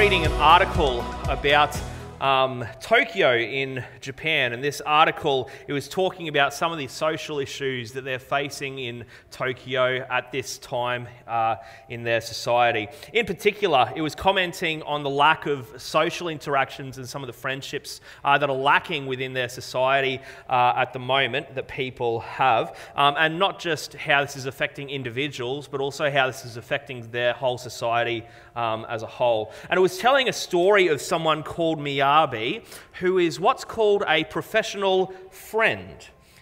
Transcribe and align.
reading 0.00 0.24
an 0.24 0.32
article 0.40 1.04
about 1.28 1.78
um, 2.22 2.64
Tokyo 2.80 3.36
in 3.36 3.84
Japan, 4.00 4.52
and 4.52 4.62
this 4.62 4.80
article 4.82 5.50
it 5.66 5.72
was 5.72 5.88
talking 5.88 6.28
about 6.28 6.52
some 6.52 6.70
of 6.72 6.78
the 6.78 6.86
social 6.86 7.38
issues 7.38 7.92
that 7.92 8.04
they're 8.04 8.18
facing 8.18 8.78
in 8.78 9.04
Tokyo 9.30 10.06
at 10.10 10.30
this 10.32 10.58
time 10.58 11.08
uh, 11.26 11.56
in 11.88 12.02
their 12.02 12.20
society. 12.20 12.88
In 13.12 13.26
particular, 13.26 13.92
it 13.96 14.02
was 14.02 14.14
commenting 14.14 14.82
on 14.82 15.02
the 15.02 15.10
lack 15.10 15.46
of 15.46 15.70
social 15.76 16.28
interactions 16.28 16.98
and 16.98 17.08
some 17.08 17.22
of 17.22 17.26
the 17.26 17.32
friendships 17.32 18.00
uh, 18.24 18.36
that 18.38 18.50
are 18.50 18.56
lacking 18.56 19.06
within 19.06 19.32
their 19.32 19.48
society 19.48 20.20
uh, 20.48 20.74
at 20.76 20.92
the 20.92 20.98
moment 20.98 21.54
that 21.54 21.68
people 21.68 22.20
have, 22.20 22.76
um, 22.96 23.14
and 23.18 23.38
not 23.38 23.58
just 23.58 23.94
how 23.94 24.22
this 24.22 24.36
is 24.36 24.46
affecting 24.46 24.90
individuals, 24.90 25.68
but 25.68 25.80
also 25.80 26.10
how 26.10 26.26
this 26.26 26.44
is 26.44 26.56
affecting 26.56 27.10
their 27.10 27.32
whole 27.32 27.58
society 27.58 28.24
um, 28.60 28.86
as 28.88 29.02
a 29.02 29.06
whole. 29.06 29.52
And 29.70 29.78
it 29.78 29.80
was 29.80 29.96
telling 29.98 30.28
a 30.28 30.32
story 30.32 30.88
of 30.88 31.00
someone 31.00 31.42
called 31.42 31.78
Miyabi, 31.78 32.64
who 33.00 33.18
is 33.18 33.40
what's 33.40 33.64
called 33.64 34.04
a 34.06 34.24
professional 34.24 35.12
friend. 35.30 35.96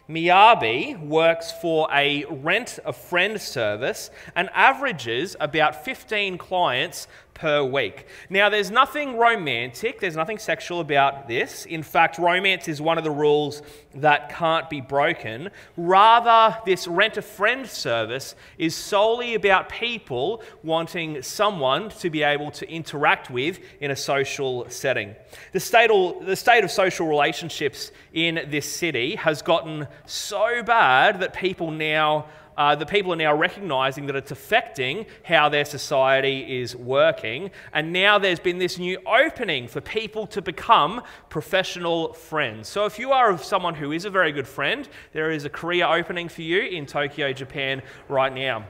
Miyabi 0.09 0.99
works 1.07 1.53
for 1.53 1.87
a 1.93 2.25
rent 2.25 2.79
a 2.87 2.95
friend 2.95 3.39
service 3.39 4.11
and 4.35 4.49
averages 4.55 5.37
about 5.39 5.85
15 5.85 6.39
clients 6.39 7.09
per 7.39 7.63
week. 7.63 8.07
Now, 8.29 8.51
there's 8.51 8.71
nothing 8.71 9.17
romantic, 9.17 10.01
there's 10.01 10.17
nothing 10.17 10.39
sexual 10.39 10.81
about 10.81 11.29
this. 11.29 11.67
In 11.67 11.85
fact, 11.85 12.19
romance 12.19 12.67
is 12.67 12.81
one 12.81 12.99
of 12.99 13.05
the 13.05 13.11
rules 13.13 13.63
that 13.95 14.29
can't 14.31 14.69
be 14.69 14.81
broken. 14.81 15.51
Rather, 15.77 16.59
this 16.67 16.89
rent 16.89 17.17
a 17.17 17.23
friend 17.23 17.67
service 17.67 18.35
is 18.59 18.75
solely 18.75 19.35
about 19.35 19.69
people 19.69 20.43
wanting 20.65 21.23
someone 21.23 21.91
to 21.91 22.11
be 22.11 22.25
able 22.25 22.51
to 22.51 22.69
interact 22.69 23.31
with 23.31 23.61
in 23.81 23.93
a 23.93 23.97
social 23.97 24.69
setting. 24.69 25.15
The 25.53 25.61
state, 25.61 25.91
the 26.23 26.37
state 26.37 26.65
of 26.65 26.73
social 26.73 27.07
relationships 27.07 27.93
in 28.13 28.49
this 28.51 28.71
city 28.71 29.15
has 29.15 29.43
gotten 29.43 29.87
so 30.07 30.63
bad 30.65 31.21
that 31.21 31.35
people 31.35 31.71
now 31.71 32.27
uh, 32.59 32.75
the 32.75 32.85
people 32.85 33.13
are 33.13 33.17
now 33.17 33.33
recognizing 33.33 34.07
that 34.07 34.17
it's 34.17 34.33
affecting 34.33 35.07
how 35.23 35.49
their 35.49 35.65
society 35.65 36.61
is 36.61 36.75
working. 36.75 37.53
And 37.73 37.93
now 37.93 38.19
there's 38.19 38.41
been 38.41 38.59
this 38.59 38.79
new 38.79 38.99
opening 39.07 39.69
for 39.69 39.81
people 39.81 40.27
to 40.27 40.43
become 40.43 41.01
professional 41.31 42.13
friends. 42.13 42.69
So 42.69 42.85
if 42.85 42.99
you 42.99 43.13
are 43.13 43.39
someone 43.39 43.75
who 43.75 43.93
is 43.93 44.05
a 44.05 44.11
very 44.11 44.33
good 44.33 44.49
friend, 44.49 44.89
there 45.13 45.31
is 45.31 45.45
a 45.45 45.49
career 45.49 45.87
opening 45.87 46.29
for 46.29 46.43
you 46.43 46.63
in 46.63 46.85
Tokyo, 46.85 47.33
Japan 47.33 47.81
right 48.09 48.35
now. 48.35 48.67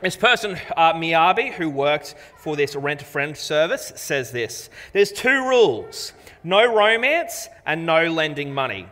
This 0.00 0.16
person, 0.16 0.58
uh, 0.76 0.94
Miyabi, 0.94 1.52
who 1.52 1.70
worked 1.70 2.16
for 2.36 2.56
this 2.56 2.74
rent 2.74 3.02
a 3.02 3.04
friend 3.04 3.36
service, 3.36 3.92
says 3.94 4.32
this 4.32 4.68
There's 4.92 5.12
two 5.12 5.46
rules 5.48 6.12
no 6.42 6.74
romance 6.74 7.48
and 7.66 7.86
no 7.86 8.10
lending 8.10 8.52
money. 8.52 8.88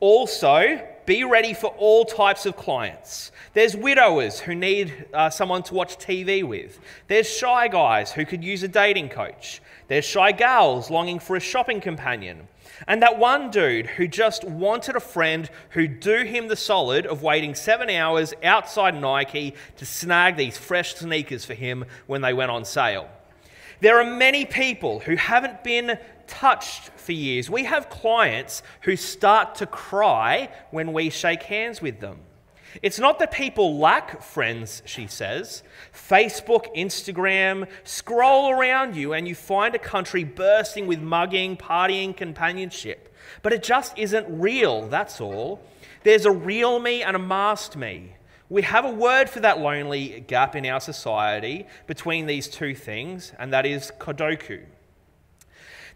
Also, 0.00 0.80
be 1.04 1.24
ready 1.24 1.52
for 1.52 1.68
all 1.78 2.04
types 2.04 2.46
of 2.46 2.56
clients. 2.56 3.31
There's 3.54 3.76
widowers 3.76 4.40
who 4.40 4.54
need 4.54 5.06
uh, 5.12 5.28
someone 5.28 5.62
to 5.64 5.74
watch 5.74 5.98
TV 5.98 6.42
with. 6.42 6.80
There's 7.08 7.28
shy 7.28 7.68
guys 7.68 8.10
who 8.10 8.24
could 8.24 8.42
use 8.42 8.62
a 8.62 8.68
dating 8.68 9.10
coach. 9.10 9.60
There's 9.88 10.06
shy 10.06 10.32
gals 10.32 10.90
longing 10.90 11.18
for 11.18 11.36
a 11.36 11.40
shopping 11.40 11.80
companion. 11.80 12.48
And 12.86 13.02
that 13.02 13.18
one 13.18 13.50
dude 13.50 13.86
who 13.86 14.08
just 14.08 14.44
wanted 14.44 14.96
a 14.96 15.00
friend 15.00 15.50
who'd 15.70 16.00
do 16.00 16.24
him 16.24 16.48
the 16.48 16.56
solid 16.56 17.04
of 17.04 17.22
waiting 17.22 17.54
seven 17.54 17.90
hours 17.90 18.32
outside 18.42 18.98
Nike 18.98 19.54
to 19.76 19.84
snag 19.84 20.36
these 20.36 20.56
fresh 20.56 20.94
sneakers 20.94 21.44
for 21.44 21.54
him 21.54 21.84
when 22.06 22.22
they 22.22 22.32
went 22.32 22.50
on 22.50 22.64
sale. 22.64 23.06
There 23.80 24.00
are 24.00 24.04
many 24.04 24.46
people 24.46 25.00
who 25.00 25.16
haven't 25.16 25.62
been 25.62 25.98
touched 26.26 26.88
for 26.96 27.12
years. 27.12 27.50
We 27.50 27.64
have 27.64 27.90
clients 27.90 28.62
who 28.82 28.96
start 28.96 29.56
to 29.56 29.66
cry 29.66 30.48
when 30.70 30.94
we 30.94 31.10
shake 31.10 31.42
hands 31.42 31.82
with 31.82 32.00
them. 32.00 32.20
It's 32.80 32.98
not 32.98 33.18
that 33.18 33.32
people 33.32 33.78
lack 33.78 34.22
friends, 34.22 34.82
she 34.86 35.06
says. 35.06 35.62
Facebook, 35.92 36.74
Instagram, 36.74 37.68
scroll 37.84 38.50
around 38.50 38.96
you 38.96 39.12
and 39.12 39.28
you 39.28 39.34
find 39.34 39.74
a 39.74 39.78
country 39.78 40.24
bursting 40.24 40.86
with 40.86 41.00
mugging, 41.00 41.56
partying, 41.56 42.16
companionship. 42.16 43.14
But 43.42 43.52
it 43.52 43.62
just 43.62 43.98
isn't 43.98 44.26
real, 44.28 44.88
that's 44.88 45.20
all. 45.20 45.60
There's 46.02 46.24
a 46.24 46.32
real 46.32 46.78
me 46.80 47.02
and 47.02 47.14
a 47.14 47.18
masked 47.18 47.76
me. 47.76 48.14
We 48.48 48.62
have 48.62 48.84
a 48.84 48.90
word 48.90 49.30
for 49.30 49.40
that 49.40 49.60
lonely 49.60 50.24
gap 50.26 50.56
in 50.56 50.66
our 50.66 50.80
society 50.80 51.66
between 51.86 52.26
these 52.26 52.48
two 52.48 52.74
things, 52.74 53.32
and 53.38 53.52
that 53.52 53.64
is 53.64 53.92
kodoku. 53.98 54.62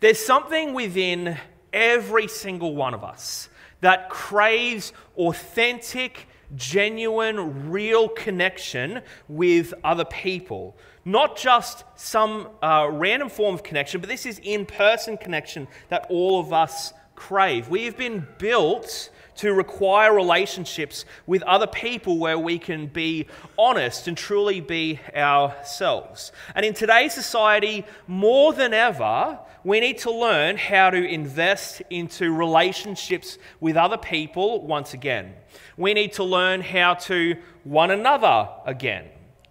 There's 0.00 0.18
something 0.18 0.72
within 0.72 1.38
every 1.72 2.28
single 2.28 2.74
one 2.74 2.94
of 2.94 3.04
us 3.04 3.48
that 3.80 4.08
craves 4.08 4.92
authentic, 5.16 6.26
genuine, 6.54 7.70
real 7.70 8.08
connection 8.08 9.02
with 9.28 9.74
other 9.82 10.04
people. 10.04 10.76
Not 11.04 11.36
just 11.36 11.84
some 11.96 12.48
uh, 12.62 12.88
random 12.90 13.28
form 13.28 13.54
of 13.54 13.62
connection, 13.62 14.00
but 14.00 14.08
this 14.08 14.26
is 14.26 14.40
in 14.42 14.66
person 14.66 15.16
connection 15.16 15.68
that 15.88 16.06
all 16.10 16.40
of 16.40 16.52
us 16.52 16.92
crave. 17.14 17.68
We 17.68 17.84
have 17.84 17.96
been 17.96 18.26
built 18.38 19.10
to 19.36 19.52
require 19.52 20.14
relationships 20.14 21.04
with 21.26 21.42
other 21.42 21.66
people 21.66 22.18
where 22.18 22.38
we 22.38 22.58
can 22.58 22.86
be 22.86 23.26
honest 23.58 24.08
and 24.08 24.16
truly 24.16 24.60
be 24.60 24.98
ourselves. 25.14 26.32
And 26.54 26.64
in 26.64 26.74
today's 26.74 27.12
society, 27.12 27.84
more 28.06 28.52
than 28.52 28.72
ever, 28.72 29.38
we 29.66 29.80
need 29.80 29.98
to 29.98 30.12
learn 30.12 30.56
how 30.56 30.90
to 30.90 31.04
invest 31.04 31.82
into 31.90 32.32
relationships 32.32 33.36
with 33.58 33.76
other 33.76 33.96
people 33.96 34.64
once 34.64 34.94
again. 34.94 35.34
We 35.76 35.92
need 35.92 36.12
to 36.12 36.22
learn 36.22 36.60
how 36.60 36.94
to 36.94 37.34
one 37.64 37.90
another 37.90 38.48
again. 38.64 39.06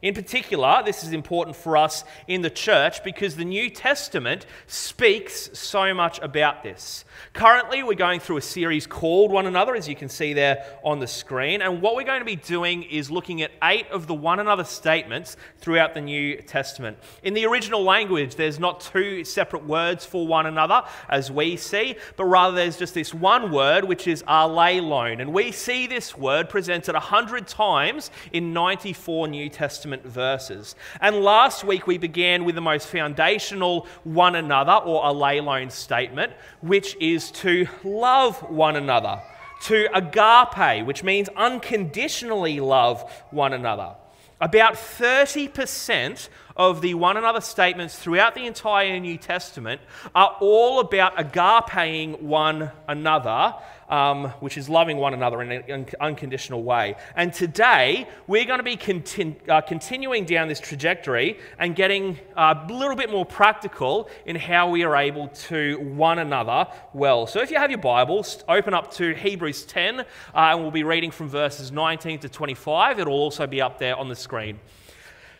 In 0.05 0.13
particular, 0.13 0.83
this 0.85 1.03
is 1.03 1.13
important 1.13 1.55
for 1.55 1.75
us 1.75 2.03
in 2.27 2.43
the 2.43 2.49
church 2.51 3.03
because 3.03 3.35
the 3.35 3.43
New 3.43 3.71
Testament 3.71 4.45
speaks 4.67 5.49
so 5.57 5.95
much 5.95 6.19
about 6.19 6.61
this. 6.61 7.05
Currently, 7.33 7.81
we're 7.81 7.95
going 7.95 8.19
through 8.19 8.37
a 8.37 8.41
series 8.41 8.85
called 8.85 9.31
One 9.31 9.47
Another, 9.47 9.75
as 9.75 9.89
you 9.89 9.95
can 9.95 10.07
see 10.07 10.33
there 10.33 10.63
on 10.83 10.99
the 10.99 11.07
screen. 11.07 11.63
And 11.63 11.81
what 11.81 11.95
we're 11.95 12.03
going 12.03 12.19
to 12.19 12.25
be 12.25 12.35
doing 12.35 12.83
is 12.83 13.09
looking 13.09 13.41
at 13.41 13.49
eight 13.63 13.87
of 13.87 14.05
the 14.05 14.13
one 14.13 14.39
another 14.39 14.63
statements 14.63 15.37
throughout 15.57 15.95
the 15.95 16.01
New 16.01 16.39
Testament. 16.43 16.99
In 17.23 17.33
the 17.33 17.47
original 17.47 17.81
language, 17.81 18.35
there's 18.35 18.59
not 18.59 18.81
two 18.81 19.23
separate 19.23 19.65
words 19.65 20.05
for 20.05 20.27
one 20.27 20.45
another, 20.45 20.83
as 21.09 21.31
we 21.31 21.57
see, 21.57 21.95
but 22.15 22.25
rather 22.25 22.55
there's 22.55 22.77
just 22.77 22.93
this 22.93 23.11
one 23.11 23.51
word, 23.51 23.83
which 23.83 24.05
is 24.05 24.21
allelon. 24.27 25.19
And 25.19 25.33
we 25.33 25.51
see 25.51 25.87
this 25.87 26.15
word 26.15 26.47
presented 26.47 26.93
100 26.93 27.47
times 27.47 28.11
in 28.31 28.53
94 28.53 29.29
New 29.29 29.49
Testament 29.49 29.94
Testament 29.95 30.13
verses. 30.13 30.75
And 31.01 31.17
last 31.17 31.63
week 31.63 31.87
we 31.87 31.97
began 31.97 32.45
with 32.45 32.55
the 32.55 32.61
most 32.61 32.87
foundational 32.87 33.87
one 34.03 34.35
another 34.35 34.73
or 34.85 35.03
allelon 35.03 35.71
statement, 35.71 36.33
which 36.61 36.95
is 36.99 37.31
to 37.31 37.67
love 37.83 38.37
one 38.49 38.75
another, 38.75 39.21
to 39.63 39.87
agape, 39.93 40.85
which 40.85 41.03
means 41.03 41.29
unconditionally 41.35 42.59
love 42.59 43.09
one 43.31 43.53
another. 43.53 43.95
About 44.41 44.73
30% 44.73 46.29
of 46.57 46.81
the 46.81 46.93
one 46.93 47.15
another 47.15 47.41
statements 47.41 47.97
throughout 47.97 48.35
the 48.35 48.45
entire 48.45 48.99
New 48.99 49.17
Testament 49.17 49.79
are 50.13 50.35
all 50.41 50.79
about 50.79 51.15
agapeing 51.15 52.21
one 52.21 52.71
another, 52.87 53.55
um, 53.89 54.25
which 54.39 54.57
is 54.57 54.69
loving 54.69 54.97
one 54.97 55.13
another 55.13 55.41
in 55.41 55.51
an 55.51 55.87
unconditional 55.99 56.63
way. 56.63 56.95
And 57.15 57.33
today, 57.33 58.07
we're 58.27 58.45
going 58.45 58.63
to 58.63 58.63
be 58.63 59.35
uh, 59.49 59.61
continuing 59.61 60.25
down 60.25 60.47
this 60.47 60.59
trajectory 60.59 61.39
and 61.59 61.75
getting 61.75 62.17
a 62.35 62.65
little 62.69 62.95
bit 62.95 63.11
more 63.11 63.25
practical 63.25 64.09
in 64.25 64.35
how 64.35 64.69
we 64.69 64.83
are 64.83 64.95
able 64.95 65.27
to 65.29 65.79
one 65.79 66.19
another 66.19 66.67
well. 66.93 67.27
So 67.27 67.41
if 67.41 67.51
you 67.51 67.57
have 67.57 67.69
your 67.69 67.79
Bibles, 67.79 68.43
open 68.47 68.73
up 68.73 68.91
to 68.95 69.13
Hebrews 69.13 69.65
10, 69.65 69.99
uh, 69.99 70.03
and 70.33 70.61
we'll 70.61 70.71
be 70.71 70.83
reading 70.83 71.11
from 71.11 71.29
verses 71.29 71.71
19 71.71 72.19
to 72.19 72.29
25. 72.29 72.99
It'll 72.99 73.13
also 73.13 73.47
be 73.47 73.61
up 73.61 73.79
there 73.79 73.95
on 73.95 74.09
the 74.09 74.15
screen. 74.15 74.59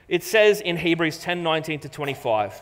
It 0.07 0.23
says 0.23 0.61
in 0.61 0.77
Hebrews 0.77 1.17
10 1.17 1.41
19 1.41 1.79
to 1.81 1.89
25. 1.89 2.61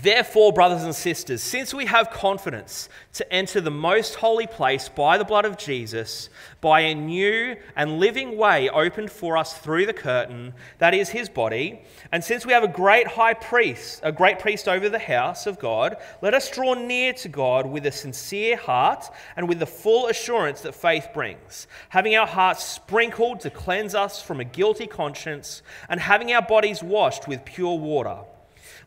Therefore, 0.00 0.52
brothers 0.52 0.84
and 0.84 0.94
sisters, 0.94 1.42
since 1.42 1.74
we 1.74 1.86
have 1.86 2.10
confidence 2.10 2.88
to 3.14 3.32
enter 3.32 3.60
the 3.60 3.72
most 3.72 4.14
holy 4.14 4.46
place 4.46 4.88
by 4.88 5.18
the 5.18 5.24
blood 5.24 5.44
of 5.44 5.58
Jesus, 5.58 6.30
by 6.60 6.80
a 6.80 6.94
new 6.94 7.56
and 7.74 7.98
living 7.98 8.36
way 8.36 8.68
opened 8.68 9.10
for 9.10 9.36
us 9.36 9.58
through 9.58 9.86
the 9.86 9.92
curtain, 9.92 10.54
that 10.78 10.94
is 10.94 11.08
his 11.08 11.28
body, 11.28 11.80
and 12.12 12.22
since 12.22 12.46
we 12.46 12.52
have 12.52 12.62
a 12.62 12.68
great 12.68 13.08
high 13.08 13.34
priest, 13.34 13.98
a 14.04 14.12
great 14.12 14.38
priest 14.38 14.68
over 14.68 14.88
the 14.88 15.00
house 15.00 15.48
of 15.48 15.58
God, 15.58 15.96
let 16.22 16.32
us 16.32 16.48
draw 16.48 16.74
near 16.74 17.12
to 17.14 17.28
God 17.28 17.66
with 17.66 17.84
a 17.84 17.90
sincere 17.90 18.56
heart 18.56 19.04
and 19.34 19.48
with 19.48 19.58
the 19.58 19.66
full 19.66 20.06
assurance 20.06 20.60
that 20.60 20.76
faith 20.76 21.08
brings, 21.12 21.66
having 21.88 22.14
our 22.14 22.26
hearts 22.26 22.62
sprinkled 22.62 23.40
to 23.40 23.50
cleanse 23.50 23.96
us 23.96 24.22
from 24.22 24.38
a 24.38 24.44
guilty 24.44 24.86
conscience, 24.86 25.60
and 25.88 25.98
having 25.98 26.32
our 26.32 26.42
bodies 26.42 26.84
washed 26.84 27.26
with 27.26 27.44
pure 27.44 27.76
water. 27.76 28.18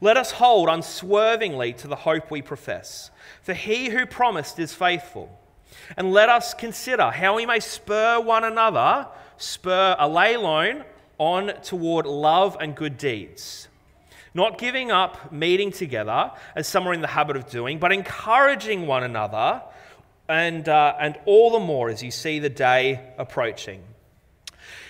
Let 0.03 0.18
us 0.18 0.31
hold 0.31 0.68
unswervingly 0.68 1.74
to 1.74 1.88
the 1.88 1.95
hope 1.95 2.31
we 2.31 2.42
profess, 2.42 3.12
for 3.44 3.53
he 3.53 3.89
who 3.89 4.07
promised 4.07 4.57
is 4.57 4.74
faithful. 4.74 5.30
And 5.95 6.12
let 6.12 6.27
us 6.27 6.56
consider 6.56 7.12
how 7.12 7.36
we 7.36 7.45
may 7.45 7.59
spur 7.59 8.19
one 8.19 8.44
another, 8.44 9.07
spur 9.38 9.95
allelon 10.00 10.83
on 11.19 11.53
toward 11.62 12.07
love 12.07 12.57
and 12.59 12.75
good 12.75 12.98
deeds. 12.98 13.68
Not 14.33 14.57
giving 14.57 14.89
up 14.89 15.31
meeting 15.31 15.71
together, 15.71 16.31
as 16.56 16.68
some 16.68 16.88
are 16.88 16.94
in 16.94 17.01
the 17.01 17.07
habit 17.07 17.36
of 17.36 17.48
doing, 17.48 17.77
but 17.77 17.92
encouraging 17.92 18.88
one 18.88 19.03
another, 19.03 19.62
and, 20.27 20.68
uh, 20.68 20.95
and 21.00 21.19
all 21.25 21.51
the 21.51 21.59
more 21.59 21.89
as 21.89 22.01
you 22.01 22.09
see 22.09 22.39
the 22.39 22.50
day 22.50 23.13
approaching. 23.19 23.83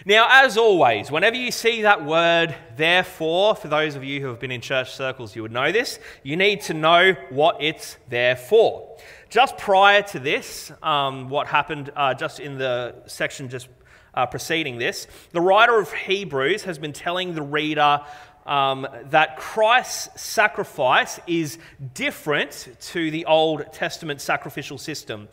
Now, 0.03 0.27
as 0.31 0.57
always, 0.57 1.11
whenever 1.11 1.35
you 1.35 1.51
see 1.51 1.83
that 1.83 2.03
word, 2.03 2.55
therefore, 2.75 3.55
for 3.55 3.67
those 3.67 3.95
of 3.95 4.03
you 4.03 4.19
who 4.19 4.27
have 4.27 4.39
been 4.39 4.49
in 4.51 4.59
church 4.59 4.93
circles, 4.95 5.35
you 5.35 5.43
would 5.43 5.51
know 5.51 5.71
this, 5.71 5.99
you 6.23 6.35
need 6.35 6.61
to 6.61 6.73
know 6.73 7.13
what 7.29 7.61
it's 7.61 7.97
there 8.09 8.35
for. 8.35 8.97
Just 9.29 9.59
prior 9.59 10.01
to 10.01 10.17
this, 10.17 10.71
um, 10.81 11.29
what 11.29 11.45
happened 11.45 11.91
uh, 11.95 12.15
just 12.15 12.39
in 12.39 12.57
the 12.57 12.95
section 13.05 13.47
just 13.47 13.69
uh, 14.15 14.25
preceding 14.25 14.79
this, 14.79 15.05
the 15.33 15.41
writer 15.41 15.79
of 15.79 15.93
Hebrews 15.93 16.63
has 16.63 16.79
been 16.79 16.93
telling 16.93 17.35
the 17.35 17.43
reader 17.43 18.01
um, 18.47 18.87
that 19.05 19.37
Christ's 19.37 20.19
sacrifice 20.19 21.19
is 21.27 21.59
different 21.93 22.75
to 22.81 23.11
the 23.11 23.25
Old 23.25 23.71
Testament 23.71 24.19
sacrificial 24.19 24.79
system. 24.79 25.29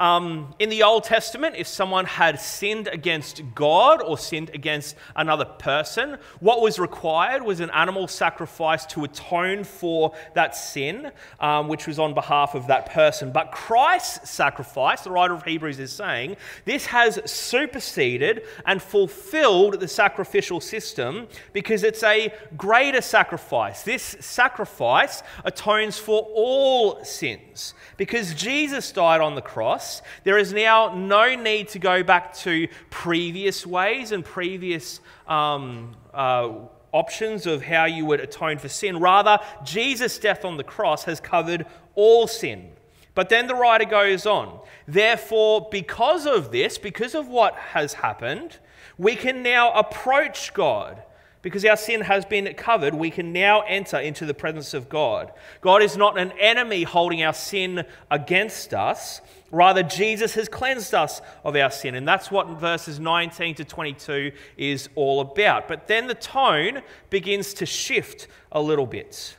Um, 0.00 0.54
in 0.58 0.70
the 0.70 0.82
Old 0.82 1.04
Testament, 1.04 1.56
if 1.58 1.66
someone 1.66 2.06
had 2.06 2.40
sinned 2.40 2.88
against 2.88 3.42
God 3.54 4.00
or 4.00 4.16
sinned 4.16 4.50
against 4.54 4.96
another 5.14 5.44
person, 5.44 6.16
what 6.40 6.62
was 6.62 6.78
required 6.78 7.42
was 7.42 7.60
an 7.60 7.68
animal 7.68 8.08
sacrifice 8.08 8.86
to 8.86 9.04
atone 9.04 9.62
for 9.62 10.14
that 10.34 10.56
sin, 10.56 11.12
um, 11.38 11.68
which 11.68 11.86
was 11.86 11.98
on 11.98 12.14
behalf 12.14 12.54
of 12.54 12.66
that 12.68 12.86
person. 12.86 13.30
But 13.30 13.52
Christ's 13.52 14.30
sacrifice, 14.30 15.02
the 15.02 15.10
writer 15.10 15.34
of 15.34 15.42
Hebrews 15.42 15.78
is 15.78 15.92
saying, 15.92 16.38
this 16.64 16.86
has 16.86 17.20
superseded 17.30 18.44
and 18.64 18.80
fulfilled 18.80 19.80
the 19.80 19.88
sacrificial 19.88 20.62
system 20.62 21.28
because 21.52 21.82
it's 21.82 22.02
a 22.02 22.32
greater 22.56 23.02
sacrifice. 23.02 23.82
This 23.82 24.16
sacrifice 24.20 25.22
atones 25.44 25.98
for 25.98 26.22
all 26.34 27.04
sins. 27.04 27.74
Because 27.98 28.32
Jesus 28.32 28.90
died 28.92 29.20
on 29.20 29.34
the 29.34 29.42
cross, 29.42 29.89
there 30.24 30.38
is 30.38 30.52
now 30.52 30.94
no 30.94 31.34
need 31.34 31.68
to 31.68 31.78
go 31.78 32.02
back 32.02 32.34
to 32.38 32.68
previous 32.90 33.66
ways 33.66 34.12
and 34.12 34.24
previous 34.24 35.00
um, 35.26 35.94
uh, 36.12 36.50
options 36.92 37.46
of 37.46 37.62
how 37.62 37.84
you 37.84 38.04
would 38.06 38.20
atone 38.20 38.58
for 38.58 38.68
sin. 38.68 38.98
Rather, 38.98 39.38
Jesus' 39.64 40.18
death 40.18 40.44
on 40.44 40.56
the 40.56 40.64
cross 40.64 41.04
has 41.04 41.20
covered 41.20 41.66
all 41.94 42.26
sin. 42.26 42.70
But 43.14 43.28
then 43.28 43.46
the 43.46 43.54
writer 43.54 43.84
goes 43.84 44.26
on. 44.26 44.60
Therefore, 44.86 45.68
because 45.70 46.26
of 46.26 46.52
this, 46.52 46.78
because 46.78 47.14
of 47.14 47.28
what 47.28 47.54
has 47.54 47.94
happened, 47.94 48.58
we 48.98 49.16
can 49.16 49.42
now 49.42 49.72
approach 49.72 50.54
God 50.54 51.02
because 51.42 51.64
our 51.64 51.76
sin 51.76 52.02
has 52.02 52.24
been 52.24 52.52
covered, 52.54 52.94
we 52.94 53.10
can 53.10 53.32
now 53.32 53.62
enter 53.62 53.98
into 53.98 54.26
the 54.26 54.34
presence 54.34 54.74
of 54.74 54.88
God. 54.88 55.32
God 55.62 55.82
is 55.82 55.96
not 55.96 56.18
an 56.18 56.32
enemy 56.38 56.82
holding 56.82 57.22
our 57.22 57.32
sin 57.32 57.84
against 58.10 58.74
us. 58.74 59.22
Rather, 59.50 59.82
Jesus 59.82 60.34
has 60.34 60.48
cleansed 60.48 60.94
us 60.94 61.22
of 61.42 61.56
our 61.56 61.70
sin. 61.70 61.94
And 61.94 62.06
that's 62.06 62.30
what 62.30 62.46
verses 62.60 63.00
19 63.00 63.54
to 63.56 63.64
22 63.64 64.32
is 64.58 64.90
all 64.94 65.20
about. 65.20 65.66
But 65.66 65.86
then 65.86 66.06
the 66.06 66.14
tone 66.14 66.82
begins 67.08 67.54
to 67.54 67.66
shift 67.66 68.28
a 68.52 68.60
little 68.60 68.86
bit. 68.86 69.36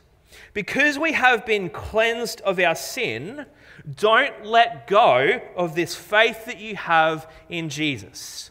Because 0.54 0.98
we 0.98 1.12
have 1.12 1.46
been 1.46 1.70
cleansed 1.70 2.40
of 2.42 2.58
our 2.58 2.74
sin, 2.74 3.46
don't 3.94 4.44
let 4.44 4.86
go 4.86 5.40
of 5.56 5.74
this 5.74 5.94
faith 5.94 6.46
that 6.46 6.58
you 6.58 6.76
have 6.76 7.30
in 7.48 7.68
Jesus. 7.68 8.50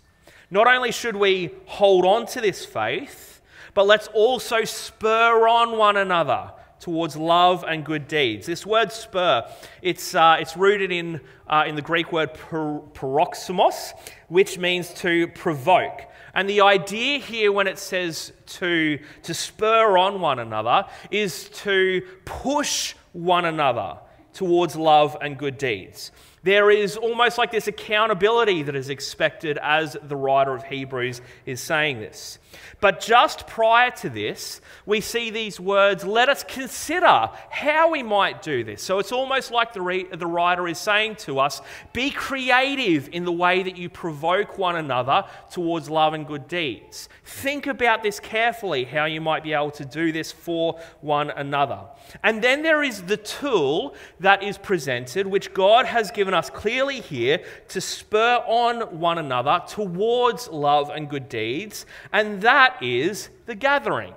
Not 0.49 0.67
only 0.67 0.91
should 0.91 1.15
we 1.15 1.51
hold 1.65 2.05
on 2.05 2.25
to 2.27 2.41
this 2.41 2.65
faith, 2.65 3.30
but 3.73 3.85
let's 3.85 4.07
also 4.07 4.63
spur 4.63 5.47
on 5.47 5.77
one 5.77 5.97
another 5.97 6.51
towards 6.79 7.15
love 7.15 7.63
and 7.67 7.85
good 7.85 8.07
deeds. 8.07 8.47
This 8.47 8.65
word 8.65 8.91
spur, 8.91 9.47
it's, 9.81 10.15
uh, 10.15 10.37
it's 10.39 10.57
rooted 10.57 10.91
in, 10.91 11.21
uh, 11.47 11.63
in 11.67 11.75
the 11.75 11.81
Greek 11.81 12.11
word 12.11 12.33
paroxysmos, 12.33 13.91
which 14.27 14.57
means 14.57 14.93
to 14.95 15.27
provoke. 15.29 16.07
And 16.33 16.49
the 16.49 16.61
idea 16.61 17.19
here, 17.19 17.51
when 17.51 17.67
it 17.67 17.77
says 17.77 18.33
to, 18.47 18.99
to 19.23 19.33
spur 19.33 19.97
on 19.97 20.21
one 20.21 20.39
another, 20.39 20.85
is 21.11 21.49
to 21.49 22.01
push 22.25 22.95
one 23.13 23.45
another 23.45 23.97
towards 24.33 24.75
love 24.75 25.17
and 25.21 25.37
good 25.37 25.57
deeds. 25.57 26.11
There 26.43 26.71
is 26.71 26.97
almost 26.97 27.37
like 27.37 27.51
this 27.51 27.67
accountability 27.67 28.63
that 28.63 28.75
is 28.75 28.89
expected 28.89 29.59
as 29.61 29.95
the 30.01 30.15
writer 30.15 30.55
of 30.55 30.63
Hebrews 30.63 31.21
is 31.45 31.61
saying 31.61 31.99
this. 31.99 32.39
But 32.79 32.99
just 32.99 33.45
prior 33.45 33.91
to 33.91 34.09
this, 34.09 34.59
we 34.87 35.01
see 35.01 35.29
these 35.29 35.59
words, 35.59 36.03
let 36.03 36.29
us 36.29 36.43
consider 36.43 37.29
how 37.49 37.91
we 37.91 38.01
might 38.01 38.41
do 38.41 38.63
this. 38.63 38.81
So 38.81 38.97
it's 38.97 39.11
almost 39.11 39.51
like 39.51 39.73
the, 39.73 39.81
re- 39.81 40.07
the 40.11 40.25
writer 40.25 40.67
is 40.67 40.79
saying 40.79 41.17
to 41.17 41.39
us, 41.39 41.61
be 41.93 42.09
creative 42.09 43.07
in 43.09 43.23
the 43.23 43.31
way 43.31 43.61
that 43.61 43.77
you 43.77 43.87
provoke 43.87 44.57
one 44.57 44.75
another 44.75 45.25
towards 45.51 45.91
love 45.91 46.13
and 46.15 46.25
good 46.25 46.47
deeds. 46.47 47.07
Think 47.23 47.67
about 47.67 48.01
this 48.01 48.19
carefully, 48.19 48.83
how 48.83 49.05
you 49.05 49.21
might 49.21 49.43
be 49.43 49.53
able 49.53 49.71
to 49.71 49.85
do 49.85 50.11
this 50.11 50.31
for 50.31 50.79
one 51.01 51.29
another. 51.29 51.81
And 52.23 52.41
then 52.41 52.63
there 52.63 52.83
is 52.83 53.03
the 53.03 53.17
tool 53.17 53.95
that 54.19 54.41
is 54.41 54.57
presented, 54.57 55.27
which 55.27 55.53
God 55.53 55.85
has 55.85 56.09
given 56.09 56.30
us 56.33 56.49
clearly 56.49 57.01
here 57.01 57.43
to 57.69 57.81
spur 57.81 58.43
on 58.47 58.99
one 58.99 59.17
another 59.17 59.61
towards 59.67 60.47
love 60.49 60.89
and 60.89 61.09
good 61.09 61.29
deeds. 61.29 61.85
And 62.11 62.41
that 62.41 62.81
is 62.81 63.29
the 63.45 63.55
gathering, 63.55 64.13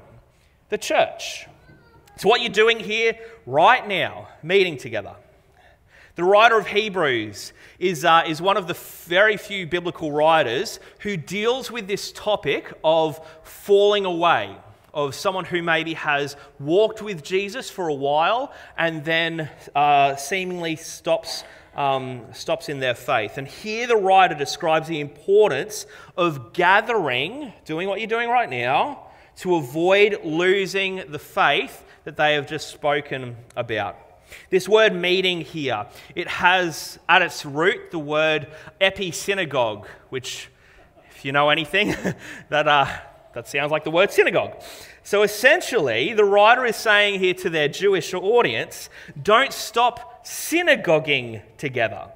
the 0.68 0.78
church. 0.78 1.46
It's 2.14 2.24
what 2.24 2.40
you're 2.40 2.50
doing 2.50 2.78
here 2.78 3.16
right 3.46 3.86
now, 3.86 4.28
meeting 4.42 4.76
together. 4.76 5.14
The 6.16 6.22
writer 6.22 6.56
of 6.56 6.68
Hebrews 6.68 7.52
is, 7.80 8.04
uh, 8.04 8.22
is 8.24 8.40
one 8.40 8.56
of 8.56 8.68
the 8.68 8.74
very 8.74 9.36
few 9.36 9.66
biblical 9.66 10.12
writers 10.12 10.78
who 11.00 11.16
deals 11.16 11.72
with 11.72 11.88
this 11.88 12.12
topic 12.12 12.72
of 12.84 13.20
falling 13.42 14.04
away, 14.04 14.56
of 14.92 15.16
someone 15.16 15.44
who 15.44 15.60
maybe 15.60 15.94
has 15.94 16.36
walked 16.60 17.02
with 17.02 17.24
Jesus 17.24 17.68
for 17.68 17.88
a 17.88 17.94
while 17.94 18.52
and 18.78 19.04
then 19.04 19.50
uh, 19.74 20.14
seemingly 20.14 20.76
stops 20.76 21.42
um, 21.76 22.22
stops 22.32 22.68
in 22.68 22.80
their 22.80 22.94
faith. 22.94 23.38
And 23.38 23.46
here 23.46 23.86
the 23.86 23.96
writer 23.96 24.34
describes 24.34 24.88
the 24.88 25.00
importance 25.00 25.86
of 26.16 26.52
gathering, 26.52 27.52
doing 27.64 27.88
what 27.88 28.00
you're 28.00 28.08
doing 28.08 28.28
right 28.28 28.48
now, 28.48 29.08
to 29.36 29.56
avoid 29.56 30.20
losing 30.24 31.02
the 31.10 31.18
faith 31.18 31.84
that 32.04 32.16
they 32.16 32.34
have 32.34 32.46
just 32.46 32.68
spoken 32.68 33.36
about. 33.56 33.96
This 34.50 34.68
word 34.68 34.94
meeting 34.94 35.40
here, 35.40 35.86
it 36.14 36.28
has 36.28 36.98
at 37.08 37.22
its 37.22 37.44
root 37.44 37.90
the 37.90 37.98
word 37.98 38.48
episynagogue, 38.80 39.86
which, 40.08 40.50
if 41.10 41.24
you 41.24 41.32
know 41.32 41.50
anything, 41.50 41.94
that, 42.48 42.68
uh, 42.68 42.86
that 43.34 43.48
sounds 43.48 43.70
like 43.70 43.84
the 43.84 43.90
word 43.90 44.10
synagogue. 44.10 44.62
So 45.02 45.22
essentially, 45.22 46.14
the 46.14 46.24
writer 46.24 46.64
is 46.64 46.76
saying 46.76 47.20
here 47.20 47.34
to 47.34 47.50
their 47.50 47.68
Jewish 47.68 48.14
audience 48.14 48.88
don't 49.22 49.52
stop 49.52 50.13
synagoguing 50.24 51.42
together. 51.58 52.08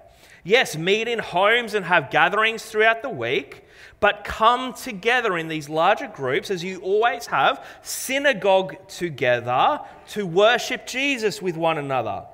Yes, 0.45 0.77
meet 0.77 1.09
in 1.09 1.19
homes 1.19 1.75
and 1.75 1.85
have 1.85 2.11
gatherings 2.11 2.65
throughout 2.65 3.03
the 3.03 3.11
week, 3.11 3.65
but 4.01 4.25
come 4.25 4.73
together 4.73 5.37
in 5.37 5.49
these 5.49 5.69
larger 5.69 6.09
groups, 6.09 6.51
as 6.51 6.65
you 6.65 6.81
always 6.81 7.27
have, 7.27 7.65
synagogue 7.83 8.77
together 8.89 9.81
to 10.09 10.27
worship 10.27 10.87
Jesus 10.87 11.43
with 11.43 11.57
one 11.57 11.79
another. 11.79 12.25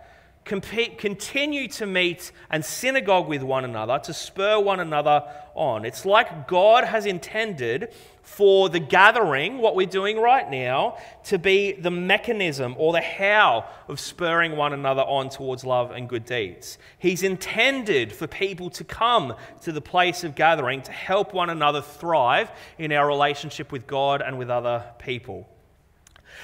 Continue 0.45 1.69
to 1.69 1.87
meet 1.87 2.31
and 2.51 2.65
synagogue 2.65 3.29
with 3.29 3.43
one 3.43 3.65
another 3.65 3.99
to 4.01 4.13
spur 4.13 4.59
one 4.59 4.81
another 4.81 5.25
on. 5.55 5.85
It's 5.85 6.05
like 6.05 6.47
God 6.47 6.85
has 6.85 7.07
intended 7.07 7.93
for 8.23 8.69
the 8.69 8.81
gathering, 8.81 9.59
what 9.59 9.77
we're 9.77 9.87
doing 9.87 10.19
right 10.19 10.51
now, 10.51 10.97
to 11.25 11.39
be 11.39 11.73
the 11.73 11.91
mechanism 11.91 12.75
or 12.79 12.93
the 12.93 13.01
how 13.01 13.67
of 13.89 14.01
spurring 14.01 14.57
one 14.57 14.73
another 14.73 15.03
on 15.03 15.29
towards 15.29 15.65
love 15.65 15.91
and 15.91 16.09
good 16.09 16.25
deeds. 16.25 16.79
He's 16.99 17.23
intended 17.23 18.13
for 18.13 18.27
people 18.27 18.71
to 18.71 18.85
come 18.85 19.35
to 19.63 19.73
the 19.73 19.81
place 19.81 20.25
of 20.25 20.35
gathering 20.35 20.83
to 20.83 20.93
help 20.93 21.35
one 21.35 21.51
another 21.51 21.83
thrive 21.83 22.51
in 22.79 22.93
our 22.93 23.07
relationship 23.07 23.71
with 23.73 23.87
God 23.87 24.23
and 24.23 24.39
with 24.39 24.51
other 24.51 24.85
people. 24.99 25.49